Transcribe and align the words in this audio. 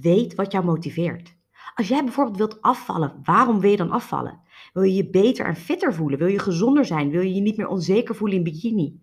weet 0.00 0.34
wat 0.34 0.52
jou 0.52 0.64
motiveert. 0.64 1.36
Als 1.74 1.88
jij 1.88 2.04
bijvoorbeeld 2.04 2.36
wilt 2.36 2.62
afvallen, 2.62 3.20
waarom 3.22 3.60
wil 3.60 3.70
je 3.70 3.76
dan 3.76 3.90
afvallen? 3.90 4.40
Wil 4.72 4.82
je 4.82 4.94
je 4.94 5.10
beter 5.10 5.46
en 5.46 5.56
fitter 5.56 5.94
voelen? 5.94 6.18
Wil 6.18 6.28
je 6.28 6.38
gezonder 6.38 6.84
zijn? 6.84 7.10
Wil 7.10 7.20
je 7.20 7.34
je 7.34 7.40
niet 7.40 7.56
meer 7.56 7.68
onzeker 7.68 8.14
voelen 8.14 8.36
in 8.36 8.44
bikini? 8.44 9.00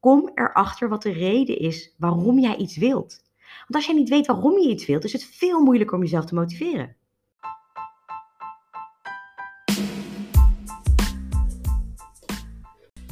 Kom 0.00 0.30
erachter 0.34 0.88
wat 0.88 1.02
de 1.02 1.12
reden 1.12 1.58
is 1.58 1.94
waarom 1.98 2.38
jij 2.38 2.56
iets 2.56 2.76
wilt. 2.76 3.22
Want 3.58 3.74
als 3.74 3.86
jij 3.86 3.94
niet 3.94 4.08
weet 4.08 4.26
waarom 4.26 4.58
je 4.58 4.68
iets 4.68 4.86
wilt, 4.86 5.04
is 5.04 5.12
het 5.12 5.24
veel 5.24 5.60
moeilijker 5.60 5.96
om 5.96 6.02
jezelf 6.02 6.24
te 6.24 6.34
motiveren. 6.34 6.96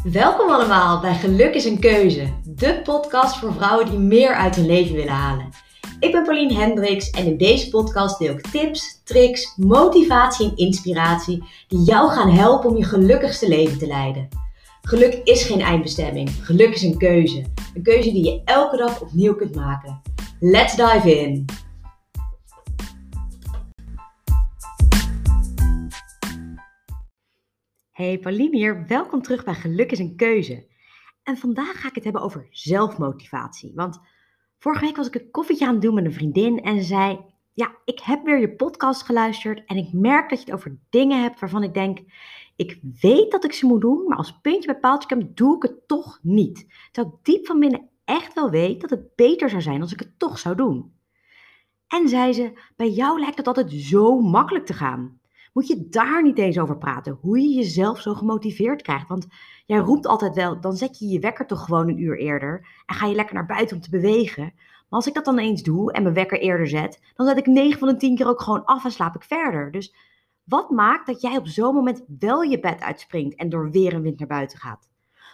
Welkom 0.03 0.51
allemaal 0.51 1.01
bij 1.01 1.15
Geluk 1.15 1.55
is 1.55 1.65
een 1.65 1.81
Keuze, 1.81 2.33
de 2.45 2.81
podcast 2.85 3.39
voor 3.39 3.53
vrouwen 3.53 3.91
die 3.91 3.99
meer 3.99 4.35
uit 4.35 4.57
hun 4.57 4.67
leven 4.67 4.95
willen 4.95 5.13
halen. 5.13 5.51
Ik 6.01 6.13
ben 6.13 6.25
Pauline 6.25 6.55
Hendricks 6.55 7.11
en 7.11 7.27
in 7.27 7.37
deze 7.37 7.71
podcast 7.71 8.19
deel 8.19 8.33
ik 8.33 8.41
tips, 8.41 9.03
tricks, 9.05 9.57
motivatie 9.57 10.51
en 10.51 10.57
inspiratie 10.57 11.45
die 11.69 11.79
jou 11.79 12.11
gaan 12.11 12.31
helpen 12.31 12.71
om 12.71 12.77
je 12.77 12.85
gelukkigste 12.85 13.49
leven 13.49 13.79
te 13.79 13.87
leiden. 13.87 14.29
Geluk 14.83 15.15
is 15.15 15.43
geen 15.43 15.61
eindbestemming, 15.61 16.31
geluk 16.31 16.75
is 16.75 16.83
een 16.83 16.99
keuze. 16.99 17.45
Een 17.75 17.83
keuze 17.83 18.13
die 18.13 18.25
je 18.25 18.43
elke 18.45 18.77
dag 18.77 19.01
opnieuw 19.01 19.35
kunt 19.35 19.55
maken. 19.55 20.03
Let's 20.41 20.77
dive 20.77 21.21
in! 21.21 21.45
Hey 27.91 28.19
Pauline 28.19 28.57
hier, 28.57 28.87
welkom 28.87 29.23
terug 29.23 29.45
bij 29.45 29.55
Geluk 29.55 29.93
is 29.93 29.99
een 29.99 30.17
Keuze. 30.17 30.67
En 31.23 31.37
vandaag 31.37 31.81
ga 31.81 31.89
ik 31.89 31.95
het 31.95 32.05
hebben 32.05 32.23
over 32.23 32.47
zelfmotivatie. 32.51 33.73
Want 33.75 34.01
vorige 34.59 34.85
week 34.85 34.97
was 34.97 35.07
ik 35.07 35.15
een 35.15 35.31
koffietje 35.31 35.67
aan 35.67 35.73
het 35.73 35.83
doen 35.83 35.95
met 35.95 36.05
een 36.05 36.13
vriendin 36.13 36.63
en 36.63 36.77
ze 36.77 36.87
zei: 36.87 37.21
Ja, 37.53 37.77
ik 37.85 38.01
heb 38.01 38.25
weer 38.25 38.41
je 38.41 38.55
podcast 38.55 39.03
geluisterd 39.03 39.65
en 39.65 39.77
ik 39.77 39.93
merk 39.93 40.31
dat 40.31 40.39
je 40.39 40.45
het 40.45 40.55
over 40.55 40.79
dingen 40.91 41.23
hebt 41.23 41.41
waarvan 41.41 41.63
ik 41.63 41.75
denk: 41.75 41.99
Ik 42.57 42.81
weet 43.01 43.31
dat 43.31 43.45
ik 43.45 43.53
ze 43.53 43.67
moet 43.67 43.81
doen, 43.81 44.05
maar 44.07 44.19
als 44.19 44.41
puntje 44.41 44.73
bij 44.73 44.81
paaltje 44.81 45.17
komt, 45.17 45.37
doe 45.37 45.57
ik 45.57 45.63
het 45.63 45.89
toch 45.89 46.19
niet. 46.23 46.67
Terwijl 46.93 47.15
ik 47.15 47.25
diep 47.25 47.47
van 47.47 47.61
binnen 47.61 47.89
echt 48.05 48.35
wel 48.35 48.51
weet 48.51 48.81
dat 48.81 48.91
het 48.91 49.17
beter 49.17 49.51
zou 49.51 49.63
zijn 49.63 49.81
als 49.81 49.93
ik 49.93 50.01
het 50.01 50.19
toch 50.19 50.39
zou 50.39 50.57
doen. 50.57 50.97
En 51.87 52.09
zei 52.09 52.33
ze: 52.33 52.59
Bij 52.77 52.91
jou 52.91 53.21
lijkt 53.21 53.39
het 53.39 53.47
altijd 53.47 53.73
zo 53.73 54.21
makkelijk 54.21 54.67
te 54.67 54.73
gaan. 54.75 55.18
Moet 55.59 55.67
je 55.67 55.89
daar 55.89 56.23
niet 56.23 56.39
eens 56.39 56.59
over 56.59 56.79
praten? 56.79 57.19
Hoe 57.21 57.41
je 57.41 57.55
jezelf 57.55 58.01
zo 58.01 58.15
gemotiveerd 58.15 58.83
krijgt. 58.83 59.09
Want 59.09 59.27
jij 59.67 59.79
roept 59.79 60.07
altijd 60.07 60.35
wel, 60.35 60.61
dan 60.61 60.77
zet 60.77 60.99
je 60.99 61.07
je 61.07 61.19
wekker 61.19 61.47
toch 61.47 61.65
gewoon 61.65 61.89
een 61.89 62.01
uur 62.01 62.19
eerder. 62.19 62.67
En 62.87 62.95
ga 62.95 63.07
je 63.07 63.15
lekker 63.15 63.35
naar 63.35 63.47
buiten 63.47 63.77
om 63.77 63.83
te 63.83 63.91
bewegen. 63.91 64.43
Maar 64.43 64.85
als 64.89 65.07
ik 65.07 65.15
dat 65.15 65.25
dan 65.25 65.39
eens 65.39 65.63
doe 65.63 65.93
en 65.93 66.03
mijn 66.03 66.15
wekker 66.15 66.41
eerder 66.41 66.69
zet, 66.69 67.01
dan 67.15 67.27
zet 67.27 67.39
ik 67.39 67.47
9 67.47 67.79
van 67.79 67.89
de 67.89 67.97
10 67.97 68.17
keer 68.17 68.27
ook 68.27 68.41
gewoon 68.41 68.65
af 68.65 68.85
en 68.85 68.91
slaap 68.91 69.15
ik 69.15 69.23
verder. 69.23 69.71
Dus 69.71 69.95
wat 70.45 70.71
maakt 70.71 71.07
dat 71.07 71.21
jij 71.21 71.37
op 71.37 71.47
zo'n 71.47 71.75
moment 71.75 72.05
wel 72.19 72.43
je 72.43 72.61
bed 72.61 72.81
uitspringt 72.81 73.35
en 73.35 73.49
door 73.49 73.71
weer 73.71 73.95
en 73.95 74.03
wind 74.03 74.19
naar 74.19 74.29
buiten 74.29 74.59
gaat? 74.59 74.89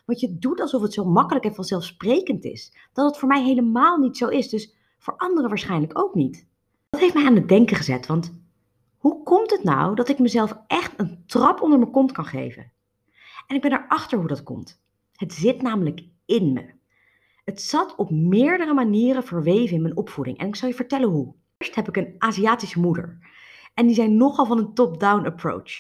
Want 0.07 0.21
je 0.21 0.39
doet 0.39 0.61
alsof 0.61 0.83
het 0.83 0.93
zo 0.93 1.05
makkelijk 1.05 1.45
en 1.45 1.55
vanzelfsprekend 1.55 2.45
is. 2.45 2.77
Dat 2.93 3.07
het 3.07 3.19
voor 3.19 3.29
mij 3.29 3.43
helemaal 3.43 3.99
niet 3.99 4.17
zo 4.17 4.29
is. 4.29 4.49
Dus 4.49 4.75
voor 4.99 5.17
anderen 5.17 5.49
waarschijnlijk 5.49 5.99
ook 5.99 6.15
niet. 6.15 6.47
Dat 6.91 7.01
heeft 7.01 7.15
mij 7.15 7.27
aan 7.27 7.35
het 7.35 7.49
denken 7.49 7.77
gezet, 7.77 8.07
want 8.07 8.44
hoe 9.05 9.23
komt 9.23 9.51
het 9.51 9.65
nou 9.65 9.95
dat 9.95 10.09
ik 10.09 10.19
mezelf 10.19 10.59
echt 10.67 10.93
een 10.97 11.25
trap 11.27 11.63
onder 11.63 11.79
mijn 11.79 11.91
kont 11.91 12.13
kan 12.13 12.25
geven? 12.25 12.73
En 13.47 13.57
ik 13.57 13.63
ben 13.63 13.73
erachter 13.73 14.19
hoe 14.19 14.27
dat 14.27 14.43
komt. 14.43 14.83
Het 15.13 15.33
zit 15.33 15.63
namelijk 15.63 16.05
in 16.25 16.53
me. 16.53 16.65
Het 17.45 17.61
zat 17.61 17.95
op 17.95 18.11
meerdere 18.11 18.75
manieren 18.75 19.25
verweven 19.25 19.77
in 19.77 19.83
mijn 19.83 19.97
opvoeding. 19.97 20.39
En 20.39 20.47
ik 20.47 20.57
zal 20.57 20.69
je 20.69 20.75
vertellen 20.75 21.09
hoe. 21.09 21.35
Eerst 21.59 21.75
heb 21.75 21.89
ik 21.89 21.97
een 21.97 22.15
Aziatische 22.19 22.81
moeder. 22.81 23.19
En 23.75 23.87
die 23.87 23.95
zijn 23.95 24.17
nogal 24.17 24.47
van 24.47 24.59
een 24.59 24.75
top-down 24.75 25.27
approach. 25.27 25.73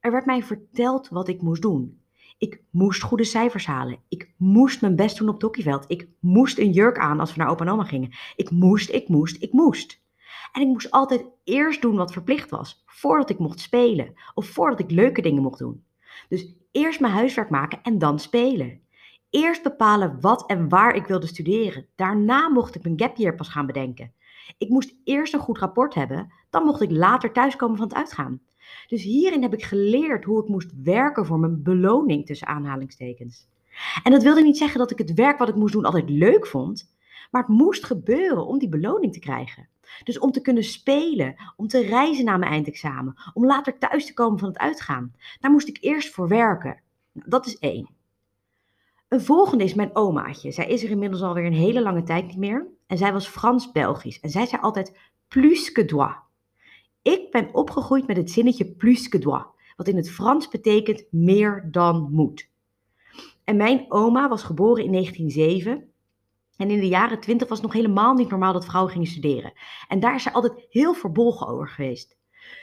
Er 0.00 0.10
werd 0.10 0.26
mij 0.26 0.42
verteld 0.42 1.08
wat 1.08 1.28
ik 1.28 1.42
moest 1.42 1.62
doen. 1.62 2.00
Ik 2.38 2.62
moest 2.70 3.02
goede 3.02 3.24
cijfers 3.24 3.66
halen. 3.66 3.98
Ik 4.08 4.34
moest 4.36 4.80
mijn 4.80 4.96
best 4.96 5.18
doen 5.18 5.28
op 5.28 5.34
het 5.34 5.42
hockeyveld. 5.42 5.84
Ik 5.88 6.08
moest 6.20 6.58
een 6.58 6.72
jurk 6.72 6.98
aan 6.98 7.20
als 7.20 7.34
we 7.34 7.38
naar 7.38 7.50
opa 7.50 7.64
en 7.64 7.72
oma 7.72 7.84
gingen. 7.84 8.12
Ik 8.36 8.50
moest, 8.50 8.90
ik 8.90 9.08
moest, 9.08 9.42
ik 9.42 9.52
moest. 9.52 10.04
En 10.52 10.62
ik 10.62 10.68
moest 10.68 10.90
altijd 10.90 11.24
eerst 11.44 11.82
doen 11.82 11.96
wat 11.96 12.12
verplicht 12.12 12.50
was, 12.50 12.82
voordat 12.86 13.30
ik 13.30 13.38
mocht 13.38 13.60
spelen 13.60 14.14
of 14.34 14.46
voordat 14.46 14.80
ik 14.80 14.90
leuke 14.90 15.22
dingen 15.22 15.42
mocht 15.42 15.58
doen. 15.58 15.84
Dus 16.28 16.54
eerst 16.72 17.00
mijn 17.00 17.12
huiswerk 17.12 17.50
maken 17.50 17.78
en 17.82 17.98
dan 17.98 18.18
spelen. 18.18 18.80
Eerst 19.30 19.62
bepalen 19.62 20.20
wat 20.20 20.46
en 20.46 20.68
waar 20.68 20.94
ik 20.94 21.06
wilde 21.06 21.26
studeren. 21.26 21.86
Daarna 21.94 22.48
mocht 22.48 22.74
ik 22.74 22.82
mijn 22.82 23.00
gap 23.00 23.16
year 23.16 23.34
pas 23.34 23.48
gaan 23.48 23.66
bedenken. 23.66 24.12
Ik 24.58 24.68
moest 24.68 24.94
eerst 25.04 25.34
een 25.34 25.40
goed 25.40 25.58
rapport 25.58 25.94
hebben, 25.94 26.32
dan 26.50 26.64
mocht 26.64 26.80
ik 26.80 26.90
later 26.90 27.32
thuiskomen 27.32 27.76
van 27.76 27.86
het 27.86 27.96
uitgaan. 27.96 28.40
Dus 28.86 29.02
hierin 29.02 29.42
heb 29.42 29.52
ik 29.52 29.64
geleerd 29.64 30.24
hoe 30.24 30.42
ik 30.42 30.48
moest 30.48 30.72
werken 30.82 31.26
voor 31.26 31.38
mijn 31.38 31.62
beloning 31.62 32.26
tussen 32.26 32.46
aanhalingstekens. 32.46 33.48
En 34.02 34.12
dat 34.12 34.22
wilde 34.22 34.42
niet 34.42 34.58
zeggen 34.58 34.78
dat 34.78 34.90
ik 34.90 34.98
het 34.98 35.14
werk 35.14 35.38
wat 35.38 35.48
ik 35.48 35.54
moest 35.54 35.72
doen 35.72 35.84
altijd 35.84 36.10
leuk 36.10 36.46
vond, 36.46 36.94
maar 37.30 37.42
het 37.42 37.56
moest 37.56 37.84
gebeuren 37.84 38.46
om 38.46 38.58
die 38.58 38.68
beloning 38.68 39.12
te 39.12 39.18
krijgen. 39.18 39.68
Dus 40.04 40.18
om 40.18 40.30
te 40.30 40.40
kunnen 40.40 40.64
spelen, 40.64 41.36
om 41.56 41.68
te 41.68 41.80
reizen 41.80 42.24
na 42.24 42.36
mijn 42.36 42.52
eindexamen, 42.52 43.16
om 43.34 43.46
later 43.46 43.78
thuis 43.78 44.06
te 44.06 44.14
komen 44.14 44.38
van 44.38 44.48
het 44.48 44.58
uitgaan. 44.58 45.14
Daar 45.40 45.50
moest 45.50 45.68
ik 45.68 45.78
eerst 45.80 46.14
voor 46.14 46.28
werken. 46.28 46.80
Nou, 47.12 47.28
dat 47.28 47.46
is 47.46 47.58
één. 47.58 47.88
Een 49.08 49.20
volgende 49.20 49.64
is 49.64 49.74
mijn 49.74 49.96
omaatje. 49.96 50.50
Zij 50.50 50.66
is 50.66 50.82
er 50.82 50.90
inmiddels 50.90 51.22
alweer 51.22 51.44
een 51.44 51.52
hele 51.52 51.82
lange 51.82 52.02
tijd 52.02 52.26
niet 52.26 52.36
meer. 52.36 52.66
En 52.86 52.98
zij 52.98 53.12
was 53.12 53.28
Frans-Belgisch. 53.28 54.20
En 54.20 54.30
zij 54.30 54.46
zei 54.46 54.62
altijd 54.62 54.98
plus 55.28 55.72
que 55.72 55.84
doit. 55.84 56.16
Ik 57.02 57.30
ben 57.30 57.54
opgegroeid 57.54 58.06
met 58.06 58.16
het 58.16 58.30
zinnetje 58.30 58.64
plus 58.64 59.08
que 59.08 59.18
doit. 59.18 59.46
Wat 59.76 59.88
in 59.88 59.96
het 59.96 60.10
Frans 60.10 60.48
betekent 60.48 61.04
meer 61.10 61.68
dan 61.70 62.08
moet. 62.10 62.48
En 63.44 63.56
mijn 63.56 63.84
oma 63.88 64.28
was 64.28 64.42
geboren 64.42 64.84
in 64.84 64.92
1907 64.92 65.90
en 66.56 66.70
in 66.70 66.80
de 66.80 66.88
jaren 66.88 67.20
twintig 67.20 67.48
was 67.48 67.58
het 67.58 67.66
nog 67.66 67.76
helemaal 67.76 68.14
niet 68.14 68.30
normaal 68.30 68.52
dat 68.52 68.64
vrouwen 68.64 68.92
gingen 68.92 69.08
studeren. 69.08 69.52
En 69.88 70.00
daar 70.00 70.14
is 70.14 70.22
zij 70.22 70.32
altijd 70.32 70.66
heel 70.70 70.94
verbolgen 70.94 71.46
over 71.46 71.68
geweest. 71.68 72.16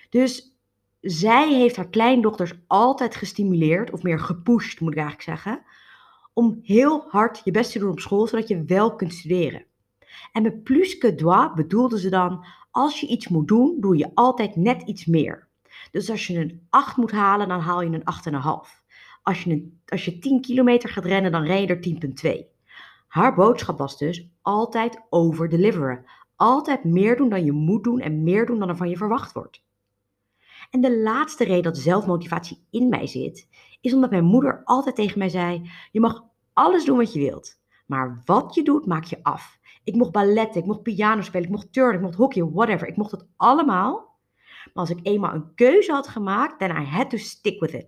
Dus 0.09 0.57
zij 1.01 1.53
heeft 1.53 1.75
haar 1.75 1.89
kleindochters 1.89 2.53
altijd 2.67 3.15
gestimuleerd, 3.15 3.91
of 3.91 4.03
meer 4.03 4.19
gepusht 4.19 4.79
moet 4.79 4.91
ik 4.91 4.97
eigenlijk 4.97 5.29
zeggen, 5.29 5.63
om 6.33 6.59
heel 6.63 7.05
hard 7.07 7.41
je 7.43 7.51
best 7.51 7.71
te 7.71 7.79
doen 7.79 7.91
op 7.91 7.99
school, 7.99 8.27
zodat 8.27 8.47
je 8.47 8.63
wel 8.63 8.95
kunt 8.95 9.13
studeren. 9.13 9.65
En 10.31 10.43
met 10.43 10.63
plus 10.63 10.97
que 10.97 11.15
doit 11.15 11.55
bedoelde 11.55 11.99
ze 11.99 12.09
dan, 12.09 12.45
als 12.71 12.99
je 12.99 13.07
iets 13.07 13.27
moet 13.27 13.47
doen, 13.47 13.77
doe 13.79 13.97
je 13.97 14.11
altijd 14.13 14.55
net 14.55 14.81
iets 14.81 15.05
meer. 15.05 15.47
Dus 15.91 16.09
als 16.09 16.27
je 16.27 16.39
een 16.39 16.67
8 16.69 16.97
moet 16.97 17.11
halen, 17.11 17.47
dan 17.47 17.59
haal 17.59 17.81
je 17.81 18.01
een 18.03 18.33
8,5. 18.33 18.81
Als 19.23 19.43
je, 19.43 19.51
een, 19.51 19.79
als 19.85 20.05
je 20.05 20.19
10 20.19 20.41
kilometer 20.41 20.89
gaat 20.89 21.05
rennen, 21.05 21.31
dan 21.31 21.43
ren 21.43 21.61
je 21.61 21.67
er 21.67 22.45
10,2. 22.47 22.52
Haar 23.13 23.35
boodschap 23.35 23.77
was 23.77 23.97
dus 23.97 24.29
altijd 24.41 25.01
overdeliveren. 25.09 26.05
Altijd 26.35 26.83
meer 26.83 27.17
doen 27.17 27.29
dan 27.29 27.45
je 27.45 27.51
moet 27.51 27.83
doen 27.83 27.99
en 27.99 28.23
meer 28.23 28.45
doen 28.45 28.59
dan 28.59 28.69
er 28.69 28.75
van 28.75 28.89
je 28.89 28.97
verwacht 28.97 29.33
wordt. 29.33 29.63
En 30.69 30.81
de 30.81 30.97
laatste 30.97 31.43
reden 31.43 31.63
dat 31.63 31.77
zelfmotivatie 31.77 32.65
in 32.69 32.89
mij 32.89 33.07
zit, 33.07 33.47
is 33.81 33.93
omdat 33.93 34.09
mijn 34.09 34.23
moeder 34.23 34.61
altijd 34.63 34.95
tegen 34.95 35.19
mij 35.19 35.29
zei: 35.29 35.69
Je 35.91 35.99
mag 35.99 36.23
alles 36.53 36.85
doen 36.85 36.97
wat 36.97 37.13
je 37.13 37.19
wilt, 37.19 37.59
maar 37.85 38.21
wat 38.25 38.55
je 38.55 38.63
doet, 38.63 38.85
maak 38.85 39.03
je 39.03 39.23
af. 39.23 39.59
Ik 39.83 39.95
mocht 39.95 40.11
balletten, 40.11 40.61
ik 40.61 40.67
mocht 40.67 40.83
piano 40.83 41.21
spelen, 41.21 41.45
ik 41.45 41.53
mocht 41.53 41.73
turnen, 41.73 41.95
ik 41.95 42.01
mocht 42.01 42.15
hockey, 42.15 42.43
whatever. 42.43 42.87
Ik 42.87 42.97
mocht 42.97 43.11
het 43.11 43.25
allemaal. 43.35 43.93
Maar 44.63 44.71
als 44.73 44.89
ik 44.89 44.99
eenmaal 45.03 45.33
een 45.33 45.55
keuze 45.55 45.91
had 45.91 46.07
gemaakt, 46.07 46.59
then 46.59 46.81
I 46.81 46.85
had 46.85 47.09
to 47.09 47.17
stick 47.17 47.59
with 47.59 47.73
it. 47.73 47.87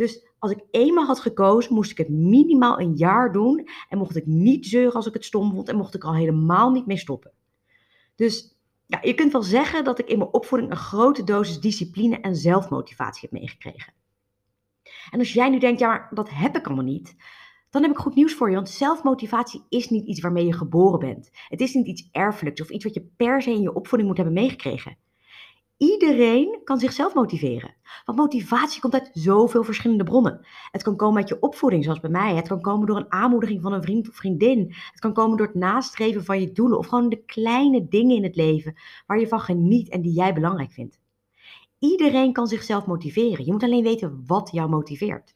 Dus 0.00 0.26
als 0.38 0.50
ik 0.50 0.64
eenmaal 0.70 1.06
had 1.06 1.20
gekozen, 1.20 1.74
moest 1.74 1.90
ik 1.90 1.98
het 1.98 2.08
minimaal 2.08 2.80
een 2.80 2.94
jaar 2.94 3.32
doen. 3.32 3.68
En 3.88 3.98
mocht 3.98 4.16
ik 4.16 4.26
niet 4.26 4.66
zeuren 4.66 4.92
als 4.92 5.06
ik 5.06 5.14
het 5.14 5.24
stom 5.24 5.50
vond. 5.50 5.68
En 5.68 5.76
mocht 5.76 5.94
ik 5.94 6.04
al 6.04 6.14
helemaal 6.14 6.70
niet 6.70 6.86
mee 6.86 6.96
stoppen. 6.96 7.32
Dus 8.14 8.56
ja, 8.86 8.98
je 9.02 9.14
kunt 9.14 9.32
wel 9.32 9.42
zeggen 9.42 9.84
dat 9.84 9.98
ik 9.98 10.08
in 10.08 10.18
mijn 10.18 10.32
opvoeding 10.32 10.70
een 10.70 10.76
grote 10.76 11.24
dosis 11.24 11.60
discipline 11.60 12.20
en 12.20 12.36
zelfmotivatie 12.36 13.28
heb 13.30 13.40
meegekregen. 13.40 13.92
En 15.10 15.18
als 15.18 15.32
jij 15.32 15.48
nu 15.48 15.58
denkt, 15.58 15.80
ja, 15.80 15.88
maar 15.88 16.08
dat 16.10 16.30
heb 16.30 16.56
ik 16.56 16.66
allemaal 16.66 16.84
niet. 16.84 17.16
Dan 17.70 17.82
heb 17.82 17.90
ik 17.90 17.98
goed 17.98 18.14
nieuws 18.14 18.34
voor 18.34 18.48
je, 18.48 18.54
want 18.54 18.68
zelfmotivatie 18.68 19.64
is 19.68 19.88
niet 19.88 20.06
iets 20.06 20.20
waarmee 20.20 20.46
je 20.46 20.52
geboren 20.52 20.98
bent. 20.98 21.30
Het 21.48 21.60
is 21.60 21.74
niet 21.74 21.86
iets 21.86 22.08
erfelijks 22.10 22.60
of 22.60 22.70
iets 22.70 22.84
wat 22.84 22.94
je 22.94 23.10
per 23.16 23.42
se 23.42 23.50
in 23.50 23.62
je 23.62 23.74
opvoeding 23.74 24.08
moet 24.08 24.18
hebben 24.18 24.34
meegekregen. 24.34 24.96
Iedereen 25.80 26.60
kan 26.64 26.78
zichzelf 26.78 27.14
motiveren. 27.14 27.74
Want 28.04 28.18
motivatie 28.18 28.80
komt 28.80 28.94
uit 28.94 29.10
zoveel 29.12 29.64
verschillende 29.64 30.04
bronnen. 30.04 30.46
Het 30.70 30.82
kan 30.82 30.96
komen 30.96 31.20
uit 31.20 31.28
je 31.28 31.40
opvoeding, 31.40 31.84
zoals 31.84 32.00
bij 32.00 32.10
mij. 32.10 32.34
Het 32.34 32.48
kan 32.48 32.60
komen 32.60 32.86
door 32.86 32.96
een 32.96 33.12
aanmoediging 33.12 33.62
van 33.62 33.72
een 33.72 33.82
vriend 33.82 34.08
of 34.08 34.14
vriendin. 34.14 34.74
Het 34.90 35.00
kan 35.00 35.12
komen 35.12 35.36
door 35.36 35.46
het 35.46 35.54
nastreven 35.54 36.24
van 36.24 36.40
je 36.40 36.52
doelen. 36.52 36.78
Of 36.78 36.86
gewoon 36.86 37.08
de 37.08 37.24
kleine 37.24 37.88
dingen 37.88 38.16
in 38.16 38.22
het 38.22 38.36
leven 38.36 38.74
waar 39.06 39.20
je 39.20 39.28
van 39.28 39.40
geniet 39.40 39.88
en 39.88 40.02
die 40.02 40.12
jij 40.12 40.34
belangrijk 40.34 40.72
vindt. 40.72 40.98
Iedereen 41.78 42.32
kan 42.32 42.46
zichzelf 42.46 42.86
motiveren. 42.86 43.44
Je 43.44 43.52
moet 43.52 43.62
alleen 43.62 43.82
weten 43.82 44.22
wat 44.26 44.50
jou 44.52 44.68
motiveert. 44.68 45.34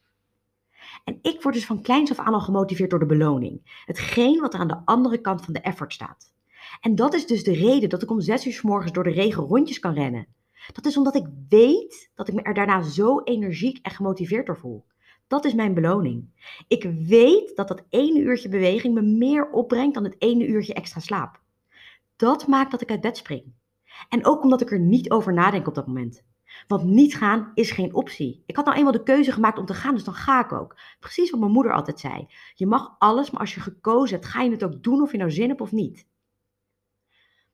En 1.03 1.19
ik 1.21 1.41
word 1.41 1.55
dus 1.55 1.65
van 1.65 1.81
kleins 1.81 2.11
af 2.11 2.19
aan 2.19 2.33
al 2.33 2.41
gemotiveerd 2.41 2.89
door 2.89 2.99
de 2.99 3.05
beloning. 3.05 3.81
Hetgeen 3.85 4.41
wat 4.41 4.53
er 4.53 4.59
aan 4.59 4.67
de 4.67 4.81
andere 4.85 5.21
kant 5.21 5.41
van 5.41 5.53
de 5.53 5.61
effort 5.61 5.93
staat. 5.93 6.33
En 6.79 6.95
dat 6.95 7.13
is 7.13 7.27
dus 7.27 7.43
de 7.43 7.53
reden 7.53 7.89
dat 7.89 8.01
ik 8.01 8.11
om 8.11 8.21
zes 8.21 8.45
uur 8.45 8.53
s 8.53 8.61
morgens 8.61 8.91
door 8.91 9.03
de 9.03 9.11
regen 9.11 9.43
rondjes 9.43 9.79
kan 9.79 9.93
rennen. 9.93 10.27
Dat 10.71 10.85
is 10.85 10.97
omdat 10.97 11.15
ik 11.15 11.25
weet 11.49 12.11
dat 12.15 12.27
ik 12.27 12.33
me 12.33 12.41
er 12.41 12.53
daarna 12.53 12.81
zo 12.81 13.19
energiek 13.19 13.79
en 13.81 13.91
gemotiveerd 13.91 14.45
door 14.45 14.57
voel. 14.57 14.85
Dat 15.27 15.45
is 15.45 15.53
mijn 15.53 15.73
beloning. 15.73 16.29
Ik 16.67 16.83
weet 17.07 17.55
dat 17.55 17.67
dat 17.67 17.83
ene 17.89 18.19
uurtje 18.19 18.49
beweging 18.49 18.93
me 18.93 19.01
meer 19.01 19.49
opbrengt 19.49 19.93
dan 19.93 20.03
het 20.03 20.15
ene 20.17 20.47
uurtje 20.47 20.73
extra 20.73 20.99
slaap. 20.99 21.41
Dat 22.15 22.47
maakt 22.47 22.71
dat 22.71 22.81
ik 22.81 22.89
uit 22.89 23.01
bed 23.01 23.17
spring. 23.17 23.43
En 24.09 24.25
ook 24.25 24.43
omdat 24.43 24.61
ik 24.61 24.71
er 24.71 24.79
niet 24.79 25.11
over 25.11 25.33
nadenk 25.33 25.67
op 25.67 25.75
dat 25.75 25.87
moment. 25.87 26.23
Want 26.67 26.83
niet 26.83 27.15
gaan 27.15 27.51
is 27.53 27.71
geen 27.71 27.93
optie. 27.93 28.43
Ik 28.45 28.55
had 28.55 28.65
nou 28.65 28.77
eenmaal 28.77 28.91
de 28.91 29.03
keuze 29.03 29.31
gemaakt 29.31 29.57
om 29.57 29.65
te 29.65 29.73
gaan, 29.73 29.93
dus 29.93 30.03
dan 30.03 30.13
ga 30.13 30.43
ik 30.43 30.51
ook. 30.51 30.75
Precies 30.99 31.29
wat 31.29 31.39
mijn 31.39 31.51
moeder 31.51 31.73
altijd 31.73 31.99
zei. 31.99 32.27
Je 32.53 32.65
mag 32.65 32.95
alles, 32.99 33.31
maar 33.31 33.41
als 33.41 33.53
je 33.53 33.59
gekozen 33.59 34.15
hebt, 34.15 34.29
ga 34.29 34.41
je 34.41 34.51
het 34.51 34.63
ook 34.63 34.83
doen 34.83 35.01
of 35.01 35.11
je 35.11 35.17
nou 35.17 35.31
zin 35.31 35.47
hebt 35.47 35.61
of 35.61 35.71
niet. 35.71 36.07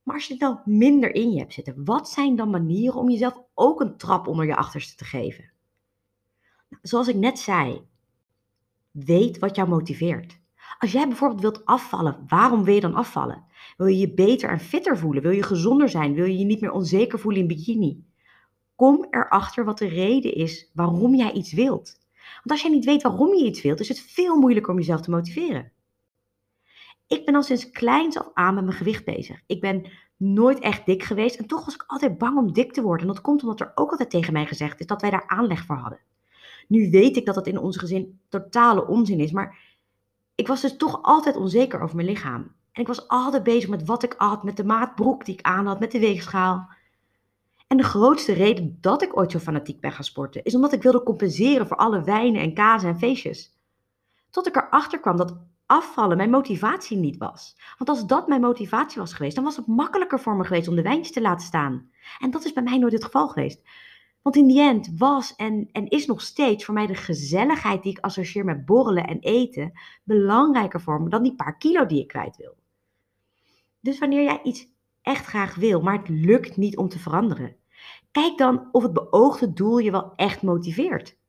Maar 0.03 0.15
als 0.15 0.27
je 0.27 0.33
het 0.33 0.41
nou 0.41 0.57
minder 0.65 1.15
in 1.15 1.31
je 1.31 1.39
hebt 1.39 1.53
zitten, 1.53 1.85
wat 1.85 2.09
zijn 2.09 2.35
dan 2.35 2.49
manieren 2.49 2.99
om 2.99 3.09
jezelf 3.09 3.41
ook 3.53 3.81
een 3.81 3.97
trap 3.97 4.27
onder 4.27 4.45
je 4.45 4.55
achterste 4.55 4.95
te 4.95 5.05
geven? 5.05 5.51
Nou, 6.69 6.81
zoals 6.81 7.07
ik 7.07 7.15
net 7.15 7.39
zei, 7.39 7.87
weet 8.91 9.39
wat 9.39 9.55
jou 9.55 9.69
motiveert. 9.69 10.39
Als 10.79 10.91
jij 10.91 11.07
bijvoorbeeld 11.07 11.41
wilt 11.41 11.65
afvallen, 11.65 12.23
waarom 12.27 12.63
wil 12.63 12.73
je 12.73 12.81
dan 12.81 12.95
afvallen? 12.95 13.45
Wil 13.77 13.87
je 13.87 13.97
je 13.97 14.13
beter 14.13 14.49
en 14.49 14.59
fitter 14.59 14.97
voelen? 14.97 15.21
Wil 15.23 15.31
je 15.31 15.43
gezonder 15.43 15.89
zijn? 15.89 16.13
Wil 16.13 16.25
je 16.25 16.37
je 16.37 16.45
niet 16.45 16.61
meer 16.61 16.71
onzeker 16.71 17.19
voelen 17.19 17.41
in 17.41 17.47
bikini? 17.47 18.05
Kom 18.75 19.07
erachter 19.09 19.65
wat 19.65 19.77
de 19.77 19.87
reden 19.87 20.33
is 20.33 20.71
waarom 20.73 21.15
jij 21.15 21.31
iets 21.31 21.53
wilt. 21.53 21.99
Want 22.33 22.49
als 22.49 22.61
jij 22.61 22.71
niet 22.71 22.85
weet 22.85 23.01
waarom 23.01 23.35
je 23.35 23.45
iets 23.45 23.61
wilt, 23.61 23.79
is 23.79 23.87
het 23.87 24.01
veel 24.01 24.35
moeilijker 24.35 24.71
om 24.71 24.77
jezelf 24.77 25.01
te 25.01 25.09
motiveren. 25.09 25.71
Ik 27.11 27.25
ben 27.25 27.35
al 27.35 27.43
sinds 27.43 27.69
kleins 27.69 28.17
af 28.17 28.29
aan 28.33 28.53
met 28.53 28.63
mijn 28.63 28.77
gewicht 28.77 29.05
bezig. 29.05 29.41
Ik 29.45 29.61
ben 29.61 29.85
nooit 30.17 30.59
echt 30.59 30.85
dik 30.85 31.03
geweest 31.03 31.35
en 31.35 31.47
toch 31.47 31.65
was 31.65 31.73
ik 31.73 31.83
altijd 31.87 32.17
bang 32.17 32.37
om 32.37 32.53
dik 32.53 32.73
te 32.73 32.81
worden. 32.81 33.07
En 33.07 33.13
dat 33.13 33.21
komt 33.21 33.41
omdat 33.41 33.59
er 33.59 33.71
ook 33.75 33.91
altijd 33.91 34.09
tegen 34.09 34.33
mij 34.33 34.45
gezegd 34.45 34.79
is 34.79 34.85
dat 34.85 35.01
wij 35.01 35.09
daar 35.09 35.27
aanleg 35.27 35.65
voor 35.65 35.75
hadden. 35.75 35.99
Nu 36.67 36.89
weet 36.91 37.17
ik 37.17 37.25
dat 37.25 37.35
dat 37.35 37.47
in 37.47 37.57
ons 37.57 37.77
gezin 37.77 38.19
totale 38.29 38.87
onzin 38.87 39.19
is, 39.19 39.31
maar 39.31 39.57
ik 40.35 40.47
was 40.47 40.61
dus 40.61 40.77
toch 40.77 41.01
altijd 41.01 41.35
onzeker 41.35 41.81
over 41.81 41.95
mijn 41.95 42.07
lichaam. 42.07 42.41
En 42.71 42.81
ik 42.81 42.87
was 42.87 43.07
altijd 43.07 43.43
bezig 43.43 43.69
met 43.69 43.85
wat 43.85 44.03
ik 44.03 44.13
at, 44.17 44.43
met 44.43 44.57
de 44.57 44.63
maat 44.63 44.95
broek 44.95 45.25
die 45.25 45.33
ik 45.33 45.41
aan 45.41 45.65
had, 45.65 45.79
met 45.79 45.91
de 45.91 45.99
weegschaal. 45.99 46.69
En 47.67 47.77
de 47.77 47.83
grootste 47.83 48.33
reden 48.33 48.77
dat 48.81 49.01
ik 49.01 49.17
ooit 49.17 49.31
zo 49.31 49.39
fanatiek 49.39 49.79
ben 49.79 49.91
gaan 49.91 50.03
sporten, 50.03 50.43
is 50.43 50.55
omdat 50.55 50.73
ik 50.73 50.83
wilde 50.83 51.03
compenseren 51.03 51.67
voor 51.67 51.77
alle 51.77 52.03
wijnen 52.03 52.41
en 52.41 52.53
kazen 52.53 52.89
en 52.89 52.99
feestjes. 52.99 53.59
Tot 54.29 54.47
ik 54.47 54.55
erachter 54.55 54.99
kwam 54.99 55.17
dat 55.17 55.37
afvallen 55.71 56.17
mijn 56.17 56.29
motivatie 56.29 56.97
niet 56.97 57.17
was. 57.17 57.55
Want 57.77 57.89
als 57.89 58.05
dat 58.05 58.27
mijn 58.27 58.41
motivatie 58.41 59.01
was 59.01 59.13
geweest, 59.13 59.35
dan 59.35 59.43
was 59.43 59.55
het 59.55 59.67
makkelijker 59.67 60.19
voor 60.19 60.35
me 60.35 60.43
geweest 60.43 60.67
om 60.67 60.75
de 60.75 60.81
wijntjes 60.81 61.11
te 61.11 61.21
laten 61.21 61.45
staan. 61.45 61.89
En 62.19 62.31
dat 62.31 62.45
is 62.45 62.53
bij 62.53 62.63
mij 62.63 62.77
nooit 62.77 62.93
het 62.93 63.03
geval 63.03 63.27
geweest. 63.27 63.61
Want 64.21 64.35
in 64.35 64.47
die 64.47 64.61
end 64.61 64.91
was 64.97 65.35
en, 65.35 65.69
en 65.71 65.87
is 65.87 66.05
nog 66.05 66.21
steeds 66.21 66.65
voor 66.65 66.73
mij 66.73 66.87
de 66.87 66.95
gezelligheid 66.95 67.83
die 67.83 67.91
ik 67.91 67.99
associeer 67.99 68.45
met 68.45 68.65
borrelen 68.65 69.07
en 69.07 69.19
eten 69.19 69.79
belangrijker 70.03 70.81
voor 70.81 71.01
me 71.01 71.09
dan 71.09 71.23
die 71.23 71.35
paar 71.35 71.57
kilo 71.57 71.85
die 71.85 72.01
ik 72.01 72.07
kwijt 72.07 72.37
wil. 72.37 72.55
Dus 73.79 73.99
wanneer 73.99 74.23
jij 74.23 74.39
iets 74.43 74.67
echt 75.01 75.25
graag 75.25 75.55
wil, 75.55 75.81
maar 75.81 75.97
het 75.97 76.09
lukt 76.09 76.57
niet 76.57 76.77
om 76.77 76.89
te 76.89 76.99
veranderen, 76.99 77.55
kijk 78.11 78.37
dan 78.37 78.69
of 78.71 78.83
het 78.83 78.93
beoogde 78.93 79.53
doel 79.53 79.77
je 79.77 79.91
wel 79.91 80.13
echt 80.15 80.41
motiveert. 80.41 81.19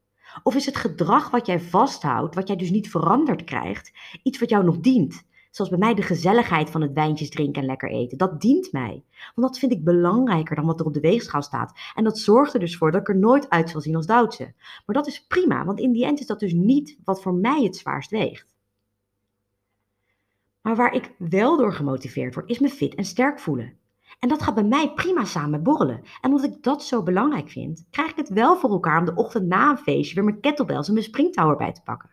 Of 0.43 0.55
is 0.55 0.67
het 0.67 0.76
gedrag 0.76 1.31
wat 1.31 1.46
jij 1.46 1.61
vasthoudt, 1.61 2.34
wat 2.34 2.49
jij 2.49 2.56
dus 2.56 2.70
niet 2.70 2.90
veranderd 2.90 3.44
krijgt, 3.44 3.93
iets 4.23 4.38
wat 4.38 4.50
jou 4.50 4.64
nog 4.64 4.79
dient? 4.79 5.25
Zoals 5.50 5.70
bij 5.70 5.79
mij 5.79 5.94
de 5.94 6.02
gezelligheid 6.02 6.70
van 6.70 6.81
het 6.81 6.93
wijntjes 6.93 7.31
drinken 7.31 7.62
en 7.62 7.69
lekker 7.69 7.90
eten. 7.90 8.19
Dat 8.19 8.40
dient 8.40 8.73
mij. 8.73 9.05
Want 9.34 9.46
dat 9.49 9.58
vind 9.58 9.73
ik 9.73 9.84
belangrijker 9.84 10.56
dan 10.56 10.67
wat 10.67 10.81
er 10.81 10.87
op 10.87 10.94
de 10.94 11.00
weegschaal 11.00 11.43
staat. 11.43 11.79
En 11.94 12.05
dat 12.05 12.19
zorgt 12.19 12.55
er 12.55 12.61
dus 12.61 12.76
voor 12.76 12.90
dat 12.90 13.00
ik 13.00 13.08
er 13.08 13.17
nooit 13.17 13.50
uit 13.50 13.70
zal 13.70 13.81
zien 13.81 13.96
als 13.96 14.06
Duitse. 14.06 14.55
Maar 14.87 14.96
dat 14.96 15.06
is 15.06 15.26
prima, 15.26 15.64
want 15.64 15.81
in 15.81 15.93
die 15.93 16.05
end 16.05 16.20
is 16.20 16.26
dat 16.26 16.40
dus 16.40 16.52
niet 16.52 16.99
wat 17.05 17.23
voor 17.23 17.34
mij 17.34 17.62
het 17.62 17.76
zwaarst 17.76 18.11
weegt. 18.11 18.46
Maar 20.62 20.76
waar 20.76 20.94
ik 20.94 21.14
wel 21.19 21.56
door 21.56 21.73
gemotiveerd 21.73 22.34
word, 22.34 22.49
is 22.49 22.58
me 22.58 22.69
fit 22.69 22.94
en 22.94 23.05
sterk 23.05 23.40
voelen. 23.40 23.79
En 24.19 24.29
dat 24.29 24.43
gaat 24.43 24.55
bij 24.55 24.64
mij 24.64 24.93
prima 24.93 25.25
samen 25.25 25.62
borrelen. 25.62 26.03
En 26.20 26.31
omdat 26.31 26.44
ik 26.44 26.62
dat 26.62 26.85
zo 26.85 27.03
belangrijk 27.03 27.50
vind, 27.50 27.87
krijg 27.91 28.11
ik 28.11 28.17
het 28.17 28.29
wel 28.29 28.56
voor 28.56 28.70
elkaar 28.70 28.99
om 28.99 29.05
de 29.05 29.14
ochtend 29.14 29.47
na 29.47 29.70
een 29.70 29.79
feestje 29.79 30.14
weer 30.14 30.25
mijn 30.25 30.41
kettlebells 30.41 30.87
en 30.87 30.93
mijn 30.93 31.05
springtower 31.05 31.56
bij 31.56 31.73
te 31.73 31.82
pakken. 31.82 32.11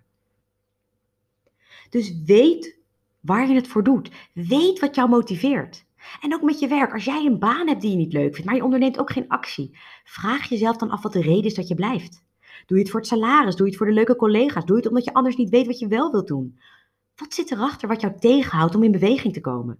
Dus 1.89 2.21
weet 2.25 2.79
waar 3.19 3.47
je 3.47 3.55
het 3.55 3.67
voor 3.67 3.83
doet. 3.83 4.11
Weet 4.33 4.79
wat 4.79 4.95
jou 4.95 5.09
motiveert. 5.09 5.85
En 6.21 6.33
ook 6.33 6.41
met 6.41 6.59
je 6.59 6.67
werk. 6.67 6.93
Als 6.93 7.05
jij 7.05 7.25
een 7.25 7.39
baan 7.39 7.67
hebt 7.67 7.81
die 7.81 7.91
je 7.91 7.97
niet 7.97 8.13
leuk 8.13 8.33
vindt, 8.33 8.45
maar 8.45 8.55
je 8.55 8.63
onderneemt 8.63 8.99
ook 8.99 9.11
geen 9.11 9.27
actie, 9.27 9.77
vraag 10.03 10.49
jezelf 10.49 10.77
dan 10.77 10.89
af 10.89 11.01
wat 11.01 11.13
de 11.13 11.21
reden 11.21 11.43
is 11.43 11.53
dat 11.53 11.67
je 11.67 11.75
blijft. 11.75 12.23
Doe 12.65 12.77
je 12.77 12.83
het 12.83 12.91
voor 12.91 12.99
het 12.99 13.09
salaris? 13.09 13.55
Doe 13.55 13.65
je 13.65 13.71
het 13.71 13.77
voor 13.77 13.87
de 13.87 13.93
leuke 13.93 14.15
collega's? 14.15 14.65
Doe 14.65 14.75
je 14.75 14.81
het 14.81 14.91
omdat 14.91 15.05
je 15.05 15.13
anders 15.13 15.35
niet 15.35 15.49
weet 15.49 15.67
wat 15.67 15.79
je 15.79 15.87
wel 15.87 16.11
wilt 16.11 16.27
doen? 16.27 16.59
Wat 17.15 17.33
zit 17.33 17.51
erachter 17.51 17.87
wat 17.87 18.01
jou 18.01 18.19
tegenhoudt 18.19 18.75
om 18.75 18.83
in 18.83 18.91
beweging 18.91 19.33
te 19.33 19.41
komen? 19.41 19.79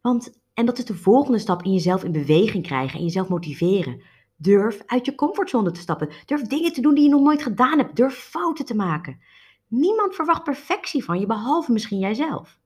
Want, 0.00 0.40
en 0.56 0.66
dat 0.66 0.78
is 0.78 0.84
de 0.84 0.94
volgende 0.94 1.38
stap 1.38 1.62
in 1.62 1.72
jezelf 1.72 2.04
in 2.04 2.12
beweging 2.12 2.66
krijgen 2.66 2.98
en 2.98 3.04
jezelf 3.04 3.28
motiveren. 3.28 4.02
Durf 4.36 4.82
uit 4.86 5.06
je 5.06 5.14
comfortzone 5.14 5.70
te 5.70 5.80
stappen. 5.80 6.08
Durf 6.24 6.42
dingen 6.42 6.72
te 6.72 6.80
doen 6.80 6.94
die 6.94 7.04
je 7.04 7.10
nog 7.10 7.20
nooit 7.20 7.42
gedaan 7.42 7.78
hebt. 7.78 7.96
Durf 7.96 8.14
fouten 8.14 8.64
te 8.64 8.74
maken. 8.74 9.20
Niemand 9.68 10.14
verwacht 10.14 10.42
perfectie 10.42 11.04
van 11.04 11.20
je, 11.20 11.26
behalve 11.26 11.72
misschien 11.72 11.98
jijzelf. 11.98 12.58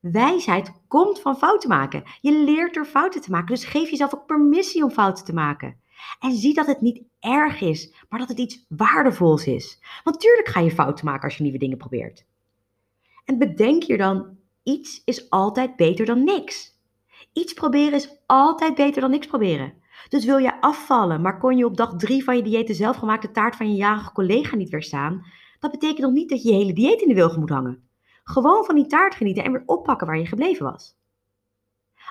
Wijsheid 0.00 0.72
komt 0.88 1.20
van 1.20 1.36
fouten 1.36 1.68
maken. 1.68 2.02
Je 2.20 2.44
leert 2.44 2.74
door 2.74 2.86
fouten 2.86 3.20
te 3.20 3.30
maken, 3.30 3.54
dus 3.54 3.64
geef 3.64 3.90
jezelf 3.90 4.14
ook 4.14 4.26
permissie 4.26 4.84
om 4.84 4.90
fouten 4.90 5.24
te 5.24 5.32
maken. 5.32 5.80
En 6.20 6.32
zie 6.32 6.54
dat 6.54 6.66
het 6.66 6.80
niet 6.80 7.02
erg 7.20 7.60
is, 7.60 7.94
maar 8.08 8.18
dat 8.18 8.28
het 8.28 8.38
iets 8.38 8.64
waardevols 8.68 9.46
is. 9.46 9.82
Want 10.04 10.20
tuurlijk 10.20 10.48
ga 10.48 10.60
je 10.60 10.70
fouten 10.70 11.04
maken 11.04 11.24
als 11.24 11.36
je 11.36 11.42
nieuwe 11.42 11.58
dingen 11.58 11.78
probeert. 11.78 12.24
En 13.24 13.38
bedenk 13.38 13.82
je 13.82 13.96
dan, 13.96 14.38
iets 14.62 15.02
is 15.04 15.30
altijd 15.30 15.76
beter 15.76 16.06
dan 16.06 16.24
niks. 16.24 16.78
Iets 17.32 17.52
proberen 17.52 17.92
is 17.92 18.22
altijd 18.26 18.74
beter 18.74 19.00
dan 19.00 19.10
niks 19.10 19.26
proberen. 19.26 19.72
Dus 20.08 20.24
wil 20.24 20.38
je 20.38 20.60
afvallen, 20.60 21.20
maar 21.20 21.38
kon 21.38 21.56
je 21.56 21.64
op 21.64 21.76
dag 21.76 21.96
drie 21.96 22.24
van 22.24 22.36
je 22.36 22.42
dieet 22.42 22.66
de 22.66 22.74
zelfgemaakte 22.74 23.30
taart 23.30 23.56
van 23.56 23.70
je 23.70 23.76
jarige 23.76 24.12
collega 24.12 24.56
niet 24.56 24.68
weerstaan, 24.68 25.24
dat 25.58 25.70
betekent 25.70 26.00
nog 26.00 26.12
niet 26.12 26.28
dat 26.28 26.42
je 26.42 26.48
je 26.48 26.54
hele 26.54 26.72
dieet 26.72 27.00
in 27.00 27.08
de 27.08 27.14
wilgen 27.14 27.40
moet 27.40 27.50
hangen. 27.50 27.88
Gewoon 28.24 28.64
van 28.64 28.74
die 28.74 28.86
taart 28.86 29.14
genieten 29.14 29.44
en 29.44 29.52
weer 29.52 29.62
oppakken 29.66 30.06
waar 30.06 30.18
je 30.18 30.26
gebleven 30.26 30.64
was. 30.64 30.98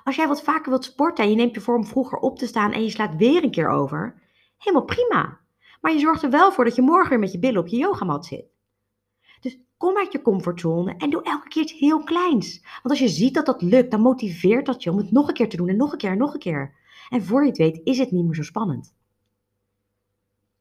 Als 0.04 0.16
jij 0.16 0.28
wat 0.28 0.44
vaker 0.44 0.70
wilt 0.70 0.84
sporten 0.84 1.24
en 1.24 1.30
je 1.30 1.36
neemt 1.36 1.56
je 1.56 1.62
voor 1.62 1.76
om 1.76 1.86
vroeger 1.86 2.18
op 2.18 2.38
te 2.38 2.48
staan 2.48 2.72
en 2.72 2.84
je 2.84 2.90
slaat 2.90 3.16
weer 3.16 3.44
een 3.44 3.52
keer 3.52 3.70
over, 3.70 4.22
helemaal 4.58 4.86
prima. 4.86 5.40
Maar 5.82 5.92
je 5.92 6.00
zorgt 6.00 6.24
er 6.24 6.30
wel 6.30 6.52
voor 6.52 6.64
dat 6.64 6.76
je 6.76 6.82
morgen 6.82 7.10
weer 7.10 7.20
met 7.20 7.32
je 7.32 7.40
billen 7.40 7.62
op 7.62 7.68
je 7.68 7.78
yogamat 7.78 8.26
zit. 8.26 8.46
Kom 9.80 9.98
uit 9.98 10.12
je 10.12 10.22
comfortzone 10.22 10.96
en 10.98 11.10
doe 11.10 11.24
elke 11.24 11.48
keer 11.48 11.62
iets 11.62 11.80
heel 11.80 12.04
kleins. 12.04 12.62
Want 12.62 12.90
als 12.90 13.00
je 13.00 13.08
ziet 13.08 13.34
dat 13.34 13.46
dat 13.46 13.62
lukt, 13.62 13.92
dan 13.92 14.02
motiveert 14.02 14.66
dat 14.66 14.84
je 14.84 14.92
om 14.92 14.98
het 14.98 15.12
nog 15.12 15.28
een 15.28 15.34
keer 15.34 15.50
te 15.50 15.58
doen 15.58 15.70
en 15.70 15.78
nog 15.78 15.92
een 15.92 15.98
keer 15.98 16.12
en 16.12 16.18
nog 16.18 16.34
een 16.34 16.40
keer. 16.40 16.76
En 17.10 17.24
voor 17.24 17.42
je 17.42 17.48
het 17.48 17.58
weet 17.58 17.82
is 17.84 17.98
het 17.98 18.12
niet 18.12 18.26
meer 18.26 18.36
zo 18.36 18.44
spannend. 18.44 18.96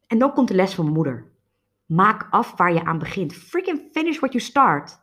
En 0.07 0.19
dan 0.19 0.33
komt 0.33 0.49
de 0.49 0.55
les 0.55 0.75
van 0.75 0.85
mijn 0.85 0.97
moeder. 0.97 1.33
Maak 1.87 2.27
af 2.31 2.57
waar 2.57 2.73
je 2.73 2.85
aan 2.85 2.99
begint. 2.99 3.35
Freaking 3.35 3.89
finish 3.93 4.19
what 4.19 4.33
you 4.33 4.45
start. 4.45 5.01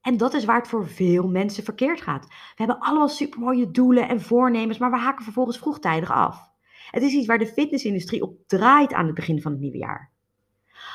En 0.00 0.16
dat 0.16 0.34
is 0.34 0.44
waar 0.44 0.58
het 0.58 0.68
voor 0.68 0.88
veel 0.88 1.28
mensen 1.28 1.64
verkeerd 1.64 2.00
gaat. 2.00 2.26
We 2.26 2.34
hebben 2.54 2.78
allemaal 2.78 3.08
supermooie 3.08 3.70
doelen 3.70 4.08
en 4.08 4.20
voornemens, 4.20 4.78
maar 4.78 4.90
we 4.90 4.98
haken 4.98 5.24
vervolgens 5.24 5.58
vroegtijdig 5.58 6.10
af. 6.10 6.50
Het 6.90 7.02
is 7.02 7.12
iets 7.12 7.26
waar 7.26 7.38
de 7.38 7.46
fitnessindustrie 7.46 8.22
op 8.22 8.36
draait 8.46 8.92
aan 8.92 9.06
het 9.06 9.14
begin 9.14 9.42
van 9.42 9.52
het 9.52 9.60
nieuwe 9.60 9.78
jaar. 9.78 10.12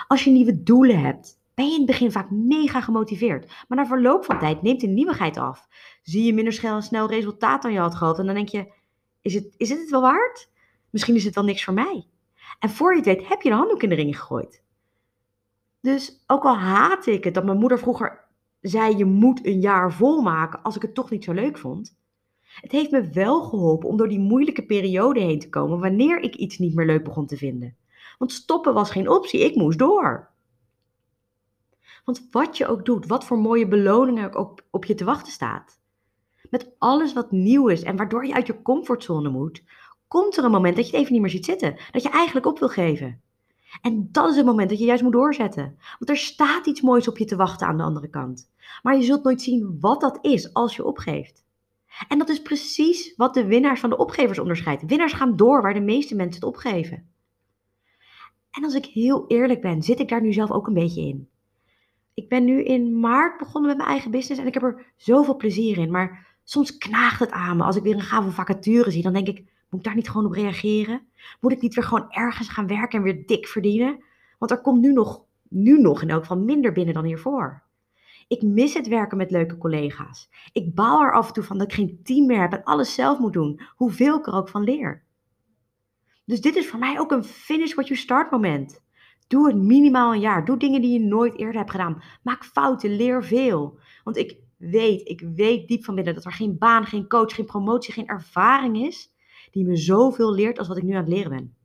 Als 0.08 0.24
je 0.24 0.32
nieuwe 0.32 0.64
doelen 0.64 1.00
hebt, 1.00 1.37
ben 1.58 1.66
je 1.66 1.72
in 1.72 1.78
het 1.78 1.86
begin 1.86 2.12
vaak 2.12 2.30
mega 2.30 2.82
gemotiveerd. 2.82 3.66
Maar 3.68 3.78
na 3.78 3.86
verloop 3.86 4.26
van 4.26 4.40
tijd 4.40 4.62
neemt 4.62 4.82
de 4.82 4.88
nieuwigheid 4.88 5.38
af. 5.38 5.68
Zie 6.04 6.24
je 6.24 6.34
minder 6.34 6.54
snel, 6.82 7.08
resultaat 7.08 7.62
dan 7.62 7.72
je 7.72 7.80
had 7.80 7.96
gehad. 7.96 8.20
En 8.20 8.26
dan 8.26 8.36
denk 8.36 8.50
je, 8.50 8.74
is 9.22 9.34
het, 9.34 9.54
is 9.58 9.70
het 9.70 9.80
het 9.80 9.90
wel 9.90 10.02
waard? 10.02 10.52
Misschien 10.90 11.16
is 11.16 11.24
het 11.24 11.36
wel 11.36 11.44
niks 11.44 11.64
voor 11.64 11.74
mij. 11.74 12.08
En 12.60 12.70
voor 12.70 12.92
je 12.92 12.98
het 12.98 13.06
weet 13.06 13.28
heb 13.28 13.42
je 13.42 13.50
de 13.50 13.56
handdoek 13.56 13.84
in 13.84 13.90
de 13.90 13.96
ring 13.96 14.18
gegooid. 14.20 14.64
Dus 15.82 16.24
ook 16.28 16.44
al 16.44 16.58
haat 16.58 17.06
ik 17.06 17.24
het 17.24 17.34
dat 17.34 17.46
mijn 17.46 17.58
moeder 17.58 17.80
vroeger 17.80 18.26
zei: 18.62 18.98
je 18.98 19.06
moet 19.06 19.46
een 19.46 19.62
jaar 19.62 19.94
volmaken 19.94 20.62
als 20.62 20.76
ik 20.76 20.82
het 20.82 20.94
toch 20.94 21.10
niet 21.10 21.24
zo 21.24 21.34
leuk 21.34 21.58
vond. 21.58 21.98
Het 22.42 22.72
heeft 22.72 22.92
me 22.92 23.10
wel 23.10 23.42
geholpen 23.42 23.90
om 23.90 23.98
door 23.98 24.10
die 24.10 24.20
moeilijke 24.20 24.66
periode 24.66 25.20
heen 25.20 25.40
te 25.40 25.50
komen 25.50 25.80
wanneer 25.80 26.20
ik 26.20 26.36
iets 26.36 26.58
niet 26.58 26.76
meer 26.76 26.86
leuk 26.86 27.04
begon 27.04 27.26
te 27.26 27.38
vinden. 27.38 27.78
Want 28.18 28.32
stoppen 28.32 28.74
was 28.74 28.92
geen 28.92 29.10
optie, 29.10 29.46
ik 29.46 29.56
moest 29.56 29.80
door. 29.80 30.36
Want 32.08 32.28
wat 32.32 32.58
je 32.58 32.68
ook 32.68 32.86
doet, 32.86 33.06
wat 33.06 33.26
voor 33.26 33.38
mooie 33.38 33.68
beloningen 33.68 34.34
ook 34.34 34.62
op 34.72 34.86
je 34.86 34.96
te 34.96 35.04
wachten 35.04 35.32
staat. 35.32 35.80
Met 36.50 36.72
alles 36.78 37.14
wat 37.14 37.32
nieuw 37.32 37.68
is 37.68 37.84
en 37.84 37.96
waardoor 37.96 38.26
je 38.26 38.34
uit 38.34 38.48
je 38.48 38.62
comfortzone 38.62 39.30
moet, 39.30 39.64
komt 40.08 40.38
er 40.38 40.44
een 40.44 40.52
moment 40.52 40.76
dat 40.76 40.86
je 40.86 40.92
het 40.92 41.00
even 41.02 41.14
niet 41.14 41.22
meer 41.22 41.32
ziet 41.32 41.46
zitten. 41.46 41.78
Dat 41.92 42.04
je 42.04 42.10
eigenlijk 42.10 42.46
op 42.46 42.60
wil 42.60 42.70
geven. 42.70 43.22
En 43.82 44.10
dat 44.12 44.30
is 44.30 44.36
het 44.36 44.46
moment 44.46 44.70
dat 44.70 44.80
je 44.80 44.86
juist 44.86 45.04
moet 45.04 45.12
doorzetten. 45.12 45.78
Want 46.00 46.10
er 46.10 46.18
staat 46.18 46.66
iets 46.66 46.82
moois 46.82 47.08
op 47.08 47.18
je 47.18 47.26
te 47.26 47.36
wachten 47.36 47.68
aan 47.68 47.78
de 47.78 47.84
andere 47.84 48.10
kant. 48.10 48.52
Maar 48.84 48.98
je 48.98 49.04
zult 49.04 49.24
nooit 49.24 49.42
zien 49.42 49.78
wat 49.80 50.02
dat 50.02 50.20
is 50.22 50.54
als 50.54 50.76
je 50.76 50.86
opgeeft. 50.86 51.46
En 52.08 52.18
dat 52.18 52.30
is 52.30 52.42
precies 52.42 53.14
wat 53.16 53.34
de 53.34 53.46
winnaars 53.46 53.80
van 53.80 53.90
de 53.90 53.98
opgevers 53.98 54.40
onderscheidt. 54.40 54.86
Winnaars 54.86 55.14
gaan 55.14 55.36
door 55.36 55.62
waar 55.62 55.74
de 55.74 55.80
meeste 55.80 56.16
mensen 56.16 56.42
het 56.42 56.50
opgeven. 56.50 57.10
En 58.52 58.64
als 58.64 58.74
ik 58.74 58.86
heel 58.86 59.28
eerlijk 59.28 59.62
ben, 59.62 59.84
zit 59.84 60.00
ik 60.00 60.10
daar 60.10 60.22
nu 60.22 60.34
zelf 60.34 60.52
ook 60.52 60.68
een 60.68 60.74
beetje 60.74 61.02
in. 61.02 61.30
Ik 62.18 62.30
ben 62.30 62.46
nu 62.46 62.64
in 62.64 63.00
maart 63.00 63.38
begonnen 63.38 63.70
met 63.70 63.78
mijn 63.78 63.90
eigen 63.90 64.12
business 64.12 64.42
en 64.42 64.48
ik 64.48 64.54
heb 64.54 64.64
er 64.64 64.86
zoveel 64.96 65.36
plezier 65.36 65.78
in. 65.78 65.92
Maar 65.92 66.38
soms 66.44 66.78
knaagt 66.78 67.20
het 67.20 67.32
aan 67.32 67.58
me. 67.58 67.64
Als 67.64 67.76
ik 67.76 67.84
weer 67.84 67.94
een 67.94 68.02
gave 68.02 68.32
vacature 68.32 68.92
zie, 68.92 69.02
dan 69.02 69.14
denk 69.14 69.28
ik, 69.28 69.38
moet 69.70 69.80
ik 69.80 69.86
daar 69.86 69.96
niet 69.96 70.10
gewoon 70.10 70.26
op 70.26 70.32
reageren? 70.32 71.08
Moet 71.40 71.52
ik 71.52 71.62
niet 71.62 71.76
weer 71.76 71.84
gewoon 71.84 72.12
ergens 72.12 72.50
gaan 72.50 72.68
werken 72.68 72.98
en 72.98 73.04
weer 73.04 73.26
dik 73.26 73.48
verdienen? 73.48 74.04
Want 74.38 74.52
er 74.52 74.62
komt 74.62 74.82
nu 74.82 74.94
nog, 74.94 75.24
nu 75.50 75.82
nog 75.82 76.02
in 76.02 76.10
elk 76.10 76.22
geval 76.22 76.38
minder 76.38 76.72
binnen 76.72 76.94
dan 76.94 77.04
hiervoor. 77.04 77.64
Ik 78.28 78.42
mis 78.42 78.74
het 78.74 78.88
werken 78.88 79.18
met 79.18 79.32
leuke 79.32 79.58
collega's. 79.58 80.30
Ik 80.52 80.76
baal 80.76 81.02
er 81.02 81.14
af 81.14 81.28
en 81.28 81.34
toe 81.34 81.44
van 81.44 81.58
dat 81.58 81.68
ik 81.68 81.74
geen 81.74 82.00
team 82.04 82.26
meer 82.26 82.42
heb 82.42 82.54
en 82.54 82.64
alles 82.64 82.94
zelf 82.94 83.20
moet 83.20 83.34
doen, 83.34 83.62
hoeveel 83.76 84.18
ik 84.18 84.28
er 84.28 84.34
ook 84.34 84.50
van 84.50 84.64
leer. 84.64 85.04
Dus 86.26 86.42
dit 86.42 86.56
is 86.56 86.68
voor 86.68 86.80
mij 86.80 87.00
ook 87.00 87.12
een 87.12 87.24
finish 87.24 87.74
what 87.74 87.88
you 87.88 88.00
start 88.00 88.32
moment. 88.32 88.86
Doe 89.28 89.48
het 89.48 89.58
minimaal 89.58 90.14
een 90.14 90.20
jaar. 90.20 90.46
Doe 90.46 90.58
dingen 90.58 90.82
die 90.82 91.00
je 91.00 91.06
nooit 91.06 91.38
eerder 91.38 91.58
hebt 91.58 91.72
gedaan. 91.72 92.04
Maak 92.22 92.44
fouten, 92.44 92.96
leer 92.96 93.24
veel. 93.24 93.80
Want 94.04 94.18
ik 94.18 94.38
weet, 94.58 95.08
ik 95.08 95.22
weet 95.36 95.68
diep 95.68 95.84
van 95.84 95.96
binnen 95.96 96.14
dat 96.14 96.26
er 96.26 96.32
geen 96.32 96.58
baan, 96.58 96.86
geen 96.86 97.08
coach, 97.08 97.36
geen 97.36 97.46
promotie, 97.46 97.94
geen 97.94 98.08
ervaring 98.08 98.78
is 98.78 99.12
die 99.52 99.66
me 99.66 99.76
zoveel 99.76 100.34
leert 100.34 100.60
als 100.60 100.68
wat 100.68 100.78
ik 100.78 100.84
nu 100.84 100.94
aan 100.94 101.04
het 101.04 101.14
leren 101.14 101.30
ben. 101.30 101.56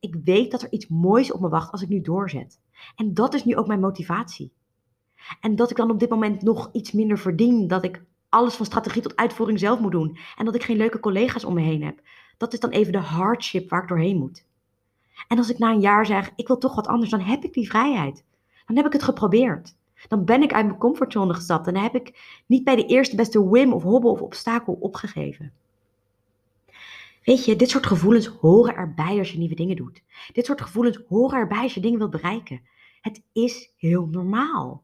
Ik 0.00 0.16
weet 0.24 0.50
dat 0.50 0.62
er 0.62 0.72
iets 0.72 0.88
moois 0.88 1.32
op 1.32 1.40
me 1.40 1.48
wacht 1.48 1.72
als 1.72 1.82
ik 1.82 1.88
nu 1.88 2.00
doorzet. 2.00 2.60
En 2.96 3.14
dat 3.14 3.34
is 3.34 3.44
nu 3.44 3.56
ook 3.56 3.66
mijn 3.66 3.80
motivatie. 3.80 4.52
En 5.40 5.56
dat 5.56 5.70
ik 5.70 5.76
dan 5.76 5.90
op 5.90 6.00
dit 6.00 6.08
moment 6.08 6.42
nog 6.42 6.68
iets 6.72 6.92
minder 6.92 7.18
verdien, 7.18 7.66
dat 7.66 7.84
ik 7.84 8.04
alles 8.28 8.54
van 8.54 8.66
strategie 8.66 9.02
tot 9.02 9.16
uitvoering 9.16 9.58
zelf 9.58 9.80
moet 9.80 9.92
doen 9.92 10.18
en 10.36 10.44
dat 10.44 10.54
ik 10.54 10.62
geen 10.62 10.76
leuke 10.76 11.00
collega's 11.00 11.44
om 11.44 11.54
me 11.54 11.60
heen 11.60 11.82
heb. 11.82 12.00
Dat 12.36 12.52
is 12.52 12.60
dan 12.60 12.70
even 12.70 12.92
de 12.92 12.98
hardship 12.98 13.70
waar 13.70 13.82
ik 13.82 13.88
doorheen 13.88 14.18
moet. 14.18 14.46
En 15.28 15.38
als 15.38 15.50
ik 15.50 15.58
na 15.58 15.70
een 15.70 15.80
jaar 15.80 16.06
zeg, 16.06 16.30
ik 16.36 16.46
wil 16.46 16.58
toch 16.58 16.74
wat 16.74 16.86
anders, 16.86 17.10
dan 17.10 17.20
heb 17.20 17.44
ik 17.44 17.52
die 17.52 17.68
vrijheid. 17.68 18.24
Dan 18.66 18.76
heb 18.76 18.86
ik 18.86 18.92
het 18.92 19.02
geprobeerd. 19.02 19.76
Dan 20.08 20.24
ben 20.24 20.42
ik 20.42 20.52
uit 20.52 20.66
mijn 20.66 20.78
comfortzone 20.78 21.34
gestapt 21.34 21.66
en 21.66 21.74
dan 21.74 21.82
heb 21.82 21.94
ik 21.94 22.40
niet 22.46 22.64
bij 22.64 22.76
de 22.76 22.86
eerste 22.86 23.16
beste 23.16 23.48
whim 23.48 23.72
of 23.72 23.82
hobbel 23.82 24.10
of 24.10 24.20
obstakel 24.20 24.76
opgegeven. 24.80 25.52
Weet 27.24 27.44
je, 27.44 27.56
dit 27.56 27.70
soort 27.70 27.86
gevoelens 27.86 28.26
horen 28.26 28.74
erbij 28.74 29.18
als 29.18 29.32
je 29.32 29.38
nieuwe 29.38 29.54
dingen 29.54 29.76
doet. 29.76 30.02
Dit 30.32 30.46
soort 30.46 30.60
gevoelens 30.60 31.00
horen 31.08 31.38
erbij 31.38 31.62
als 31.62 31.74
je 31.74 31.80
dingen 31.80 31.98
wilt 31.98 32.10
bereiken. 32.10 32.60
Het 33.00 33.22
is 33.32 33.72
heel 33.76 34.06
normaal. 34.06 34.82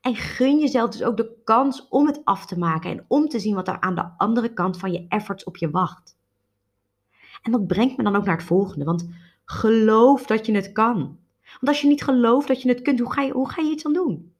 En 0.00 0.16
gun 0.16 0.58
jezelf 0.58 0.90
dus 0.90 1.02
ook 1.02 1.16
de 1.16 1.32
kans 1.44 1.88
om 1.88 2.06
het 2.06 2.20
af 2.24 2.46
te 2.46 2.58
maken 2.58 2.90
en 2.90 3.04
om 3.08 3.28
te 3.28 3.38
zien 3.38 3.54
wat 3.54 3.68
er 3.68 3.80
aan 3.80 3.94
de 3.94 4.08
andere 4.16 4.52
kant 4.52 4.78
van 4.78 4.92
je 4.92 5.06
efforts 5.08 5.44
op 5.44 5.56
je 5.56 5.70
wacht. 5.70 6.16
En 7.42 7.52
dat 7.52 7.66
brengt 7.66 7.96
me 7.96 8.02
dan 8.02 8.16
ook 8.16 8.24
naar 8.24 8.36
het 8.36 8.46
volgende, 8.46 8.84
want 8.84 9.08
geloof 9.46 10.26
dat 10.26 10.46
je 10.46 10.54
het 10.54 10.72
kan. 10.72 10.96
Want 11.42 11.68
als 11.68 11.80
je 11.80 11.88
niet 11.88 12.04
gelooft 12.04 12.48
dat 12.48 12.62
je 12.62 12.68
het 12.68 12.82
kunt, 12.82 12.98
hoe 12.98 13.12
ga 13.12 13.22
je, 13.22 13.32
hoe 13.32 13.50
ga 13.50 13.62
je 13.62 13.70
iets 13.70 13.86
aan 13.86 13.92
doen? 13.92 14.34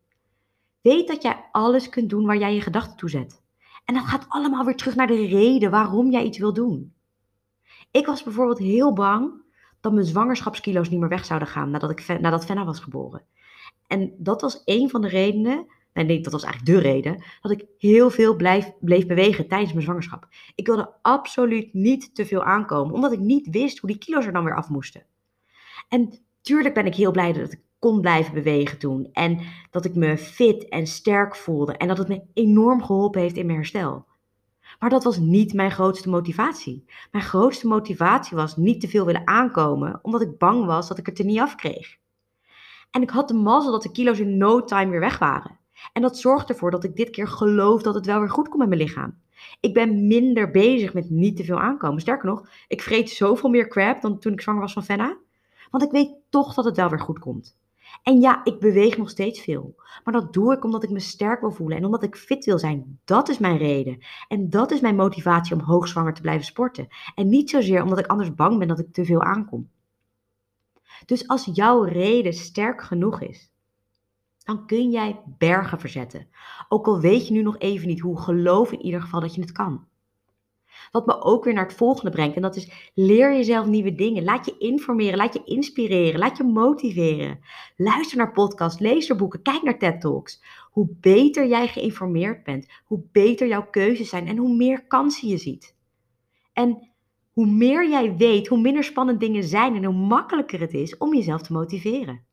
Weet 0.81 1.09
dat 1.09 1.23
jij 1.23 1.49
alles 1.53 1.89
kunt 1.89 2.11
doen 2.11 2.27
waar 2.27 2.37
jij 2.37 2.55
je 2.55 2.61
gedachten 2.61 2.97
toe 2.97 3.11
zet. 3.11 3.43
En 3.85 3.95
dat 3.95 4.05
gaat 4.05 4.27
allemaal 4.29 4.65
weer 4.65 4.77
terug 4.77 4.95
naar 4.95 5.07
de 5.07 5.27
reden 5.27 5.71
waarom 5.71 6.11
jij 6.11 6.25
iets 6.25 6.39
wil 6.39 6.53
doen. 6.53 6.95
Ik 7.91 8.07
was 8.07 8.23
bijvoorbeeld 8.23 8.59
heel 8.59 8.93
bang 8.93 9.45
dat 9.81 9.93
mijn 9.93 10.07
zwangerschapskilo's 10.07 10.89
niet 10.89 11.01
meer 11.01 11.09
weg 11.09 11.25
zouden 11.25 11.49
gaan 11.49 11.71
nadat, 11.71 11.91
ik, 11.91 12.21
nadat 12.21 12.45
Fenna 12.45 12.65
was 12.65 12.81
geboren. 12.81 13.25
En 13.87 14.15
dat 14.19 14.41
was 14.41 14.63
een 14.65 14.91
van 14.91 15.01
de 15.01 15.09
redenen, 15.09 15.67
nee, 16.05 16.21
dat 16.21 16.33
was 16.33 16.45
eigenlijk 16.45 16.75
de 16.75 16.89
reden, 16.89 17.25
dat 17.41 17.53
ik 17.53 17.65
heel 17.79 18.11
veel 18.11 18.37
blijf, 18.37 18.73
bleef 18.81 19.07
bewegen 19.07 19.49
tijdens 19.49 19.73
mijn 19.73 19.85
zwangerschap. 19.85 20.29
Ik 20.55 20.67
wilde 20.67 20.93
absoluut 21.03 21.75
niet 21.75 22.15
te 22.15 22.27
veel 22.27 22.45
aankomen, 22.45 22.95
omdat 22.95 23.13
ik 23.13 23.19
niet 23.19 23.51
wist 23.51 23.79
hoe 23.79 23.91
die 23.91 23.99
kilo's 23.99 24.27
er 24.27 24.33
dan 24.33 24.45
weer 24.45 24.57
af 24.57 24.69
moesten. 24.69 25.07
En 25.89 26.19
tuurlijk 26.41 26.75
ben 26.75 26.87
ik 26.87 26.95
heel 26.95 27.11
blij 27.11 27.33
dat 27.33 27.53
ik 27.53 27.65
kon 27.79 28.01
blijven 28.01 28.35
bewegen 28.35 28.79
toen. 28.79 29.09
En 29.13 29.41
dat 29.71 29.85
ik 29.85 29.95
me 29.95 30.19
fit 30.19 30.69
en 30.69 30.87
sterk 30.87 31.37
voelde. 31.37 31.77
En 31.77 31.89
dat 31.89 31.99
het 31.99 32.09
me 32.09 32.23
enorm 32.35 32.83
geholpen 32.83 33.21
heeft 33.21 33.37
in 33.37 33.47
mijn 33.47 33.59
herstel. 33.59 34.07
Maar 34.79 34.91
dat 34.91 35.05
was 35.05 35.19
niet 35.19 35.53
mijn 35.53 35.71
grootste 35.71 36.09
motivatie. 36.09 36.85
Mijn 37.11 37.25
grootste 37.25 37.67
motivatie 37.67 38.37
was 38.37 38.57
niet 38.57 38.81
te 38.81 38.89
veel 38.89 39.07
willen 39.07 39.27
aankomen, 39.27 39.99
omdat 40.03 40.21
ik 40.21 40.39
bang 40.39 40.65
was 40.65 40.89
dat 40.89 40.99
ik 40.99 41.07
het 41.07 41.19
er 41.19 41.25
niet 41.25 41.39
af 41.39 41.55
kreeg. 41.55 41.97
En 42.91 43.03
ik 43.03 43.11
had 43.11 43.29
de 43.29 43.35
mazzel 43.35 43.73
dat 43.73 43.83
de 43.83 43.93
kilo's 43.93 44.19
in 44.19 44.37
no 44.37 44.65
time 44.65 44.91
weer 44.91 45.01
weg 45.01 45.19
waren. 45.19 45.59
En 45.93 46.03
dat 46.03 46.19
zorgde 46.19 46.53
ervoor 46.53 46.71
dat 46.71 46.85
ik 46.85 46.97
dit 46.97 47.11
keer 47.11 47.29
geloof 47.29 47.83
dat 47.83 47.95
het 47.95 48.07
wel 48.07 48.19
weer 48.19 48.31
goed 48.31 48.49
komt 48.49 48.59
met 48.59 48.69
mijn 48.69 48.81
lichaam. 48.81 49.19
Ik 49.61 49.75
ben 49.75 50.07
minder 50.07 50.51
bezig 50.51 50.95
met 50.95 51.11
niet 51.11 51.37
te 51.37 51.45
veel 51.45 51.61
aankomen. 51.61 52.01
Sterker 52.01 52.29
nog, 52.29 52.49
ik 52.69 52.83
vreet 52.83 53.11
zoveel 53.11 53.51
meer 53.51 53.69
crap 53.69 54.01
dan 54.01 54.19
toen 54.19 54.33
ik 54.33 54.41
zwanger 54.41 54.61
was 54.61 54.73
van 54.73 54.85
Fenna. 54.85 55.17
Want 55.71 55.85
ik 55.85 55.91
weet 55.91 56.15
toch 56.29 56.55
dat 56.55 56.65
het 56.65 56.77
wel 56.77 56.89
weer 56.89 57.01
goed 57.01 57.19
komt. 57.19 57.57
En 58.03 58.21
ja, 58.21 58.45
ik 58.45 58.59
beweeg 58.59 58.97
nog 58.97 59.11
steeds 59.11 59.41
veel. 59.41 59.75
Maar 60.05 60.15
dat 60.15 60.33
doe 60.33 60.53
ik 60.55 60.65
omdat 60.65 60.83
ik 60.83 60.91
me 60.91 61.01
sterk 61.01 61.41
wil 61.41 61.51
voelen 61.51 61.77
en 61.77 61.85
omdat 61.85 62.03
ik 62.03 62.17
fit 62.17 62.45
wil 62.45 62.59
zijn. 62.59 63.01
Dat 63.05 63.29
is 63.29 63.39
mijn 63.39 63.57
reden. 63.57 63.99
En 64.29 64.51
dat 64.51 64.71
is 64.71 64.81
mijn 64.81 64.97
motivatie 64.97 65.55
om 65.55 65.61
hoogzwanger 65.61 66.15
te 66.15 66.21
blijven 66.21 66.47
sporten. 66.47 66.89
En 67.15 67.29
niet 67.29 67.51
zozeer 67.51 67.83
omdat 67.83 67.99
ik 67.99 68.07
anders 68.07 68.35
bang 68.35 68.59
ben 68.59 68.69
dat 68.69 68.79
ik 68.79 68.93
te 68.93 69.05
veel 69.05 69.23
aankom. 69.23 69.71
Dus 71.07 71.29
als 71.29 71.49
jouw 71.53 71.83
reden 71.83 72.33
sterk 72.33 72.83
genoeg 72.83 73.21
is, 73.21 73.53
dan 74.47 74.67
kun 74.67 74.91
jij 74.91 75.21
bergen 75.39 75.81
verzetten. 75.81 76.29
Ook 76.69 76.87
al 76.87 77.01
weet 77.01 77.27
je 77.27 77.33
nu 77.33 77.43
nog 77.43 77.59
even 77.59 77.89
niet 77.89 78.01
hoe, 78.01 78.21
geloof 78.21 78.73
in 78.73 78.83
ieder 78.83 79.01
geval 79.01 79.21
dat 79.21 79.35
je 79.35 79.41
het 79.41 79.53
kan. 79.53 79.87
Wat 80.91 81.07
me 81.07 81.23
ook 81.23 81.45
weer 81.45 81.55
naar 81.55 81.67
het 81.67 81.77
volgende 81.77 82.11
brengt. 82.11 82.37
En 82.37 82.43
dat 82.43 82.57
is 82.57 82.91
leer 82.95 83.33
jezelf 83.33 83.67
nieuwe 83.67 83.95
dingen. 83.95 84.25
Laat 84.25 84.47
je 84.47 84.59
informeren, 84.59 85.17
laat 85.17 85.35
je 85.35 85.45
inspireren, 85.45 86.19
laat 86.19 86.37
je 86.37 86.45
motiveren. 86.45 87.39
Luister 87.77 88.17
naar 88.17 88.33
podcasts, 88.33 88.81
lees 88.81 89.09
er 89.11 89.17
boeken, 89.17 89.43
kijk 89.43 89.63
naar 89.63 89.79
TED 89.79 90.01
Talks. 90.01 90.43
Hoe 90.71 90.89
beter 91.01 91.47
jij 91.47 91.69
geïnformeerd 91.69 92.45
bent, 92.45 92.67
hoe 92.85 93.03
beter 93.13 93.49
jouw 93.49 93.71
keuzes 93.71 94.09
zijn 94.09 94.27
en 94.27 94.37
hoe 94.37 94.57
meer 94.57 94.87
kansen 94.87 95.29
je 95.29 95.37
ziet. 95.37 95.77
En 96.53 96.91
hoe 97.33 97.47
meer 97.47 97.89
jij 97.89 98.17
weet, 98.17 98.47
hoe 98.47 98.61
minder 98.61 98.85
spannend 98.85 99.21
dingen 99.21 99.45
zijn 99.45 99.77
en 99.77 99.85
hoe 99.85 100.07
makkelijker 100.07 100.61
het 100.61 100.73
is 100.73 100.97
om 100.97 101.15
jezelf 101.15 101.43
te 101.43 101.53
motiveren. 101.53 102.26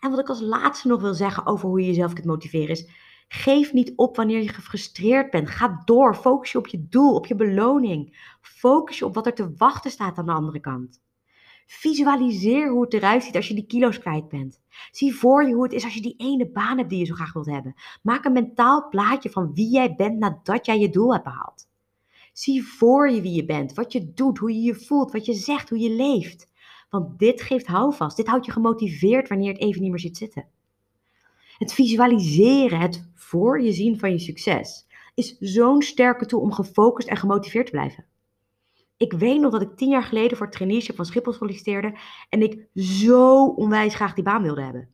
En 0.00 0.10
wat 0.10 0.18
ik 0.18 0.28
als 0.28 0.40
laatste 0.40 0.88
nog 0.88 1.00
wil 1.00 1.14
zeggen 1.14 1.46
over 1.46 1.68
hoe 1.68 1.80
je 1.80 1.86
jezelf 1.86 2.12
kunt 2.12 2.26
motiveren 2.26 2.68
is: 2.68 2.88
geef 3.28 3.72
niet 3.72 3.92
op 3.96 4.16
wanneer 4.16 4.42
je 4.42 4.48
gefrustreerd 4.48 5.30
bent. 5.30 5.50
Ga 5.50 5.82
door. 5.84 6.14
Focus 6.14 6.52
je 6.52 6.58
op 6.58 6.66
je 6.66 6.86
doel, 6.88 7.14
op 7.14 7.26
je 7.26 7.34
beloning. 7.34 8.34
Focus 8.40 8.98
je 8.98 9.04
op 9.04 9.14
wat 9.14 9.26
er 9.26 9.34
te 9.34 9.54
wachten 9.56 9.90
staat 9.90 10.18
aan 10.18 10.26
de 10.26 10.32
andere 10.32 10.60
kant. 10.60 11.00
Visualiseer 11.66 12.70
hoe 12.70 12.84
het 12.84 12.94
eruit 12.94 13.24
ziet 13.24 13.36
als 13.36 13.48
je 13.48 13.54
die 13.54 13.66
kilo's 13.66 13.98
kwijt 13.98 14.28
bent. 14.28 14.60
Zie 14.90 15.14
voor 15.14 15.46
je 15.46 15.54
hoe 15.54 15.62
het 15.62 15.72
is 15.72 15.84
als 15.84 15.94
je 15.94 16.00
die 16.00 16.14
ene 16.16 16.50
baan 16.50 16.76
hebt 16.76 16.90
die 16.90 16.98
je 16.98 17.04
zo 17.04 17.14
graag 17.14 17.32
wilt 17.32 17.46
hebben. 17.46 17.74
Maak 18.02 18.24
een 18.24 18.32
mentaal 18.32 18.88
plaatje 18.88 19.30
van 19.30 19.54
wie 19.54 19.70
jij 19.70 19.94
bent 19.94 20.18
nadat 20.18 20.66
jij 20.66 20.78
je 20.78 20.90
doel 20.90 21.12
hebt 21.12 21.24
behaald. 21.24 21.68
Zie 22.32 22.64
voor 22.64 23.10
je 23.10 23.20
wie 23.20 23.34
je 23.34 23.44
bent, 23.44 23.74
wat 23.74 23.92
je 23.92 24.12
doet, 24.12 24.38
hoe 24.38 24.52
je 24.52 24.60
je 24.60 24.74
voelt, 24.74 25.12
wat 25.12 25.26
je 25.26 25.34
zegt, 25.34 25.68
hoe 25.68 25.78
je 25.78 25.90
leeft. 25.90 26.48
Want 26.88 27.18
dit 27.18 27.42
geeft 27.42 27.66
houvast. 27.66 28.16
Dit 28.16 28.26
houdt 28.26 28.46
je 28.46 28.52
gemotiveerd 28.52 29.28
wanneer 29.28 29.52
het 29.52 29.60
even 29.60 29.82
niet 29.82 29.90
meer 29.90 30.00
zit 30.00 30.16
zitten. 30.16 30.46
Het 31.58 31.72
visualiseren, 31.72 32.80
het 32.80 33.10
voor 33.14 33.60
je 33.60 33.72
zien 33.72 33.98
van 33.98 34.10
je 34.10 34.18
succes, 34.18 34.86
is 35.14 35.36
zo'n 35.38 35.82
sterke 35.82 36.26
tool 36.26 36.40
om 36.40 36.52
gefocust 36.52 37.08
en 37.08 37.16
gemotiveerd 37.16 37.66
te 37.66 37.72
blijven. 37.72 38.04
Ik 38.96 39.12
weet 39.12 39.40
nog 39.40 39.52
dat 39.52 39.62
ik 39.62 39.76
tien 39.76 39.88
jaar 39.88 40.02
geleden 40.02 40.36
voor 40.36 40.46
het 40.46 40.54
traineeship 40.54 40.96
van 40.96 41.04
Schiphol 41.04 41.32
solliciteerde 41.32 41.98
en 42.28 42.42
ik 42.42 42.66
zo 42.74 43.44
onwijs 43.44 43.94
graag 43.94 44.14
die 44.14 44.24
baan 44.24 44.42
wilde 44.42 44.62
hebben. 44.62 44.88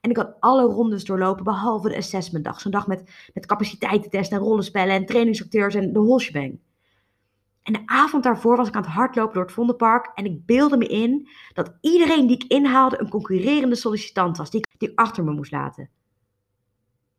En 0.00 0.10
ik 0.10 0.16
had 0.16 0.36
alle 0.40 0.62
rondes 0.62 1.04
doorlopen, 1.04 1.44
behalve 1.44 1.88
de 1.88 1.96
assessmentdag. 1.96 2.60
Zo'n 2.60 2.70
dag 2.70 2.86
met, 2.86 3.28
met 3.34 3.46
capaciteitentest 3.46 4.32
en 4.32 4.38
rollenspellen 4.38 4.94
en 4.94 5.06
trainingsacteurs 5.06 5.74
en 5.74 5.92
de 5.92 6.00
whole 6.00 6.20
En 7.68 7.74
de 7.74 7.82
avond 7.86 8.22
daarvoor 8.22 8.56
was 8.56 8.68
ik 8.68 8.74
aan 8.74 8.82
het 8.82 8.90
hardlopen 8.90 9.34
door 9.34 9.42
het 9.42 9.52
Vondelpark 9.52 10.10
en 10.14 10.24
ik 10.24 10.46
beelde 10.46 10.76
me 10.76 10.86
in 10.86 11.28
dat 11.52 11.76
iedereen 11.80 12.26
die 12.26 12.36
ik 12.36 12.52
inhaalde 12.52 13.00
een 13.00 13.08
concurrerende 13.08 13.74
sollicitant 13.74 14.36
was, 14.36 14.50
die 14.50 14.60
ik, 14.60 14.78
die 14.78 14.90
ik 14.90 14.98
achter 14.98 15.24
me 15.24 15.32
moest 15.32 15.52
laten. 15.52 15.90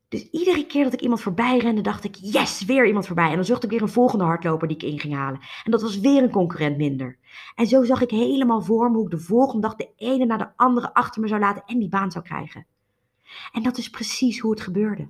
Dus 0.07 0.29
iedere 0.29 0.65
keer 0.65 0.83
dat 0.83 0.93
ik 0.93 1.01
iemand 1.01 1.21
voorbij 1.21 1.57
rende, 1.57 1.81
dacht 1.81 2.03
ik, 2.03 2.15
yes, 2.15 2.65
weer 2.65 2.87
iemand 2.87 3.05
voorbij. 3.05 3.29
En 3.29 3.35
dan 3.35 3.45
zocht 3.45 3.63
ik 3.63 3.69
weer 3.69 3.81
een 3.81 3.89
volgende 3.89 4.23
hardloper 4.23 4.67
die 4.67 4.77
ik 4.77 4.83
in 4.83 4.99
ging 4.99 5.13
halen. 5.13 5.39
En 5.63 5.71
dat 5.71 5.81
was 5.81 5.99
weer 5.99 6.23
een 6.23 6.31
concurrent 6.31 6.77
minder. 6.77 7.17
En 7.55 7.67
zo 7.67 7.83
zag 7.83 8.01
ik 8.01 8.09
helemaal 8.09 8.61
voor 8.61 8.89
me 8.91 8.95
hoe 8.95 9.05
ik 9.05 9.11
de 9.11 9.19
volgende 9.19 9.61
dag 9.61 9.75
de 9.75 9.89
ene 9.95 10.25
na 10.25 10.37
de 10.37 10.51
andere 10.55 10.93
achter 10.93 11.21
me 11.21 11.27
zou 11.27 11.39
laten 11.39 11.63
en 11.65 11.79
die 11.79 11.89
baan 11.89 12.11
zou 12.11 12.23
krijgen. 12.23 12.65
En 13.51 13.63
dat 13.63 13.77
is 13.77 13.89
precies 13.89 14.39
hoe 14.39 14.51
het 14.51 14.61
gebeurde. 14.61 15.07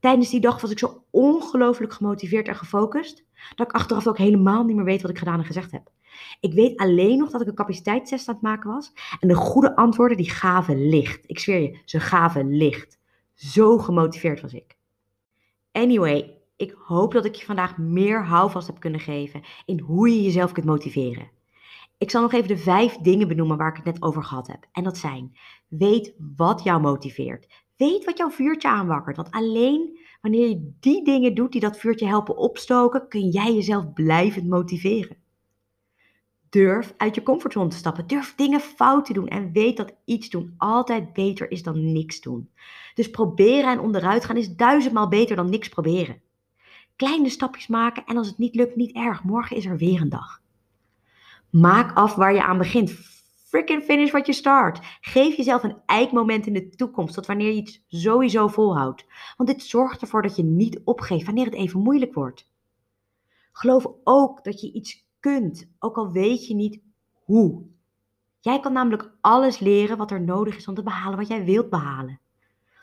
Tijdens 0.00 0.30
die 0.30 0.40
dag 0.40 0.60
was 0.60 0.70
ik 0.70 0.78
zo 0.78 1.04
ongelooflijk 1.10 1.92
gemotiveerd 1.92 2.48
en 2.48 2.56
gefocust, 2.56 3.24
dat 3.54 3.66
ik 3.66 3.74
achteraf 3.74 4.06
ook 4.06 4.18
helemaal 4.18 4.64
niet 4.64 4.76
meer 4.76 4.84
weet 4.84 5.02
wat 5.02 5.10
ik 5.10 5.18
gedaan 5.18 5.38
en 5.38 5.44
gezegd 5.44 5.70
heb. 5.70 5.90
Ik 6.40 6.52
weet 6.52 6.78
alleen 6.78 7.18
nog 7.18 7.30
dat 7.30 7.40
ik 7.40 7.46
een 7.46 7.54
capaciteitstest 7.54 8.28
aan 8.28 8.34
het 8.34 8.42
maken 8.42 8.70
was 8.70 8.92
en 9.20 9.28
de 9.28 9.34
goede 9.34 9.76
antwoorden 9.76 10.16
die 10.16 10.30
gaven 10.30 10.88
licht. 10.88 11.24
Ik 11.26 11.38
zweer 11.38 11.60
je, 11.60 11.78
ze 11.84 12.00
gaven 12.00 12.56
licht. 12.56 12.98
Zo 13.34 13.78
gemotiveerd 13.78 14.40
was 14.40 14.52
ik. 14.52 14.76
Anyway, 15.72 16.38
ik 16.56 16.74
hoop 16.78 17.12
dat 17.12 17.24
ik 17.24 17.34
je 17.34 17.44
vandaag 17.44 17.78
meer 17.78 18.24
houvast 18.24 18.66
heb 18.66 18.80
kunnen 18.80 19.00
geven 19.00 19.42
in 19.64 19.80
hoe 19.80 20.08
je 20.08 20.22
jezelf 20.22 20.52
kunt 20.52 20.66
motiveren. 20.66 21.30
Ik 21.98 22.10
zal 22.10 22.22
nog 22.22 22.32
even 22.32 22.48
de 22.48 22.56
vijf 22.56 22.96
dingen 22.96 23.28
benoemen 23.28 23.56
waar 23.56 23.68
ik 23.68 23.76
het 23.76 23.84
net 23.84 24.02
over 24.02 24.24
gehad 24.24 24.46
heb. 24.46 24.66
En 24.72 24.84
dat 24.84 24.98
zijn: 24.98 25.36
weet 25.68 26.14
wat 26.36 26.62
jou 26.62 26.80
motiveert. 26.80 27.46
Weet 27.80 28.04
wat 28.04 28.18
jouw 28.18 28.30
vuurtje 28.30 28.68
aanwakkert. 28.68 29.16
Want 29.16 29.30
alleen 29.30 29.98
wanneer 30.20 30.48
je 30.48 30.72
die 30.80 31.04
dingen 31.04 31.34
doet 31.34 31.52
die 31.52 31.60
dat 31.60 31.78
vuurtje 31.78 32.06
helpen 32.06 32.36
opstoken, 32.36 33.08
kun 33.08 33.28
jij 33.28 33.54
jezelf 33.54 33.92
blijvend 33.92 34.48
motiveren. 34.48 35.16
Durf 36.50 36.94
uit 36.96 37.14
je 37.14 37.22
comfortzone 37.22 37.68
te 37.68 37.76
stappen. 37.76 38.06
Durf 38.06 38.34
dingen 38.34 38.60
fout 38.60 39.04
te 39.04 39.12
doen. 39.12 39.28
En 39.28 39.52
weet 39.52 39.76
dat 39.76 39.94
iets 40.04 40.30
doen 40.30 40.54
altijd 40.56 41.12
beter 41.12 41.50
is 41.50 41.62
dan 41.62 41.92
niks 41.92 42.20
doen. 42.20 42.50
Dus 42.94 43.10
proberen 43.10 43.70
en 43.70 43.80
onderuit 43.80 44.24
gaan 44.24 44.36
is 44.36 44.56
duizendmaal 44.56 45.08
beter 45.08 45.36
dan 45.36 45.50
niks 45.50 45.68
proberen. 45.68 46.20
Kleine 46.96 47.28
stapjes 47.28 47.66
maken 47.66 48.04
en 48.06 48.16
als 48.16 48.26
het 48.26 48.38
niet 48.38 48.54
lukt, 48.54 48.76
niet 48.76 48.94
erg. 48.94 49.24
Morgen 49.24 49.56
is 49.56 49.64
er 49.64 49.76
weer 49.76 50.00
een 50.00 50.08
dag. 50.08 50.42
Maak 51.50 51.96
af 51.96 52.14
waar 52.14 52.34
je 52.34 52.42
aan 52.42 52.58
begint. 52.58 53.19
Freaking 53.50 53.82
finish 53.82 54.10
what 54.10 54.26
you 54.26 54.38
start. 54.38 54.78
Geef 55.00 55.36
jezelf 55.36 55.62
een 55.62 55.76
eikmoment 55.86 56.46
in 56.46 56.52
de 56.52 56.68
toekomst 56.68 57.14
tot 57.14 57.26
wanneer 57.26 57.46
je 57.46 57.60
iets 57.60 57.84
sowieso 57.88 58.48
volhoudt. 58.48 59.04
Want 59.36 59.48
dit 59.48 59.62
zorgt 59.62 60.00
ervoor 60.00 60.22
dat 60.22 60.36
je 60.36 60.42
niet 60.42 60.80
opgeeft 60.84 61.26
wanneer 61.26 61.44
het 61.44 61.54
even 61.54 61.80
moeilijk 61.80 62.14
wordt. 62.14 62.50
Geloof 63.52 63.86
ook 64.04 64.44
dat 64.44 64.60
je 64.60 64.72
iets 64.72 65.06
kunt, 65.20 65.70
ook 65.78 65.96
al 65.96 66.12
weet 66.12 66.46
je 66.46 66.54
niet 66.54 66.80
hoe. 67.24 67.62
Jij 68.40 68.60
kan 68.60 68.72
namelijk 68.72 69.12
alles 69.20 69.58
leren 69.58 69.96
wat 69.96 70.10
er 70.10 70.20
nodig 70.20 70.56
is 70.56 70.68
om 70.68 70.74
te 70.74 70.82
behalen 70.82 71.18
wat 71.18 71.28
jij 71.28 71.44
wilt 71.44 71.70
behalen. 71.70 72.20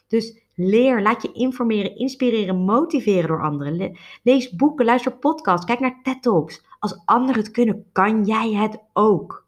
Dus 0.08 0.42
leer, 0.56 1.02
laat 1.02 1.22
je 1.22 1.32
informeren, 1.32 1.96
inspireren, 1.96 2.56
motiveren 2.56 3.28
door 3.28 3.44
anderen. 3.44 3.98
Lees 4.24 4.56
boeken, 4.56 4.86
luister 4.86 5.18
podcasts, 5.18 5.66
kijk 5.66 5.80
naar 5.80 6.00
TED 6.04 6.22
Talks. 6.22 6.66
Als 6.80 7.02
anderen 7.06 7.42
het 7.42 7.52
kunnen, 7.52 7.86
kan 7.92 8.26
jij 8.26 8.54
het 8.54 8.80
ook. 8.94 9.47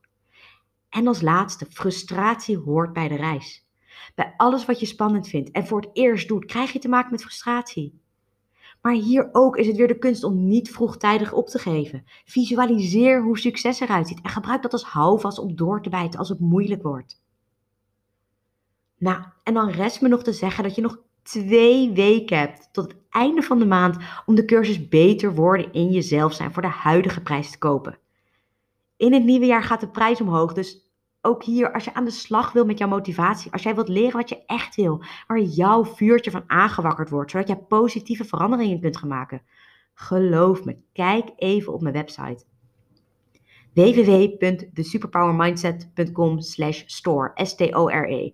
En 0.89 1.08
als 1.08 1.22
laatste, 1.22 1.65
frustratie 1.65 2.58
hoort 2.58 2.93
bij 2.93 3.08
de 3.08 3.15
reis. 3.15 3.67
Bij 4.15 4.34
alles 4.38 4.65
wat 4.65 4.79
je 4.79 4.86
spannend 4.86 5.27
vindt 5.27 5.51
en 5.51 5.67
voor 5.67 5.81
het 5.81 5.89
eerst 5.93 6.27
doet, 6.27 6.46
krijg 6.46 6.72
je 6.74 6.79
te 6.79 6.89
maken 6.89 7.12
met 7.12 7.22
frustratie. 7.22 8.01
Maar 8.81 8.93
hier 8.93 9.29
ook 9.31 9.58
is 9.58 9.67
het 9.67 9.75
weer 9.75 9.88
de 9.88 9.98
kunst 9.98 10.24
om 10.24 10.48
niet 10.48 10.72
vroegtijdig 10.72 11.34
op 11.34 11.48
te 11.48 11.60
geven. 11.60 12.03
Visualiseer 12.25 13.24
hoe 13.24 13.39
succes 13.39 13.79
eruit 13.79 14.08
ziet 14.08 14.22
en 14.22 14.29
gebruik 14.29 14.62
dat 14.62 14.74
als 14.74 14.84
houvast 14.84 15.39
om 15.39 15.55
door 15.55 15.81
te 15.81 15.89
bijten 15.89 16.19
als 16.19 16.29
het 16.29 16.39
moeilijk 16.39 16.84
wordt. 16.84 17.22
Nou, 18.98 19.24
en 19.43 19.53
dan 19.53 19.69
rest 19.69 20.01
me 20.01 20.08
nog 20.08 20.24
te 20.24 20.34
zeggen 20.34 20.63
dat 20.63 20.75
je 20.75 20.81
nog 20.81 21.00
twee 21.22 21.91
weken 21.91 22.38
hebt 22.38 22.69
tot 22.72 22.91
het 22.91 23.01
einde 23.10 23.41
van 23.41 23.60
de 23.60 23.65
maand 23.65 23.98
om 24.25 24.36
de 24.36 24.46
cursus 24.46 24.88
Beter 24.88 25.36
worden 25.36 25.74
in 25.74 25.91
jezelf 25.91 26.34
zijn 26.34 26.53
voor 26.53 26.62
de 26.62 26.67
huidige 26.67 27.22
prijs 27.22 27.51
te 27.51 27.58
kopen. 27.58 28.00
In 29.00 29.13
het 29.13 29.24
nieuwe 29.24 29.46
jaar 29.46 29.63
gaat 29.63 29.79
de 29.79 29.89
prijs 29.89 30.22
omhoog, 30.22 30.53
dus 30.53 30.91
ook 31.22 31.44
hier, 31.44 31.74
als 31.74 31.84
je 31.84 31.94
aan 31.94 32.06
de 32.06 32.12
slag 32.12 32.51
wil 32.51 32.65
met 32.65 32.77
jouw 32.77 32.88
motivatie, 32.88 33.51
als 33.51 33.63
jij 33.63 33.75
wilt 33.75 33.88
leren 33.88 34.18
wat 34.18 34.29
je 34.29 34.46
echt 34.46 34.75
wil, 34.75 35.03
waar 35.27 35.39
jouw 35.39 35.86
vuurtje 35.86 36.32
van 36.32 36.44
aangewakkerd 36.48 37.10
wordt, 37.10 37.32
zodat 37.32 37.48
jij 37.48 37.58
positieve 37.58 38.25
veranderingen 38.25 38.79
kunt 38.79 38.98
gaan 38.98 39.10
maken, 39.10 39.41
geloof 39.94 40.65
me, 40.65 40.77
kijk 40.94 41.29
even 41.36 41.74
op 41.74 41.82
mijn 41.82 41.94
website 41.94 42.44
www.thesuperpowermindset.com 43.74 46.39
store, 46.86 47.32
S-T-O-R-E. 47.34 48.34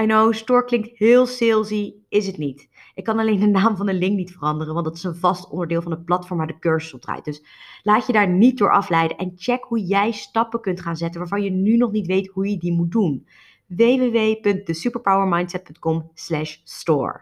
I 0.00 0.04
know, 0.04 0.32
store 0.32 0.64
klinkt 0.64 0.98
heel 0.98 1.26
salesy, 1.26 1.94
is 2.08 2.26
het 2.26 2.38
niet. 2.38 2.68
Ik 2.94 3.04
kan 3.04 3.18
alleen 3.18 3.40
de 3.40 3.46
naam 3.46 3.76
van 3.76 3.86
de 3.86 3.94
link 3.94 4.16
niet 4.16 4.32
veranderen, 4.32 4.74
want 4.74 4.86
dat 4.86 4.96
is 4.96 5.02
een 5.02 5.14
vast 5.14 5.50
onderdeel 5.50 5.82
van 5.82 5.90
het 5.90 6.04
platform 6.04 6.38
waar 6.38 6.46
de 6.46 6.58
cursus 6.58 6.94
op 6.94 7.00
draait. 7.00 7.24
Dus 7.24 7.44
laat 7.82 8.06
je 8.06 8.12
daar 8.12 8.28
niet 8.28 8.58
door 8.58 8.72
afleiden 8.72 9.16
en 9.16 9.32
check 9.36 9.64
hoe 9.64 9.84
jij 9.84 10.12
stappen 10.12 10.60
kunt 10.60 10.80
gaan 10.80 10.96
zetten 10.96 11.20
waarvan 11.20 11.42
je 11.42 11.50
nu 11.50 11.76
nog 11.76 11.92
niet 11.92 12.06
weet 12.06 12.28
hoe 12.28 12.48
je 12.48 12.58
die 12.58 12.72
moet 12.72 12.92
doen. 12.92 13.26
www.thesuperpowermindset.com 13.66 16.10
slash 16.14 16.56
store. 16.64 17.20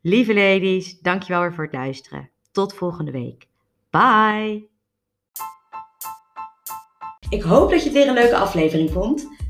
Lieve 0.00 0.34
ladies, 0.34 1.00
dankjewel 1.00 1.40
weer 1.40 1.54
voor 1.54 1.64
het 1.64 1.72
luisteren. 1.72 2.30
Tot 2.52 2.74
volgende 2.74 3.10
week. 3.10 3.48
Bye! 3.90 4.68
Ik 7.28 7.42
hoop 7.42 7.70
dat 7.70 7.78
je 7.78 7.84
het 7.84 7.98
weer 7.98 8.08
een 8.08 8.14
leuke 8.14 8.36
aflevering 8.36 8.90
vond. 8.90 9.28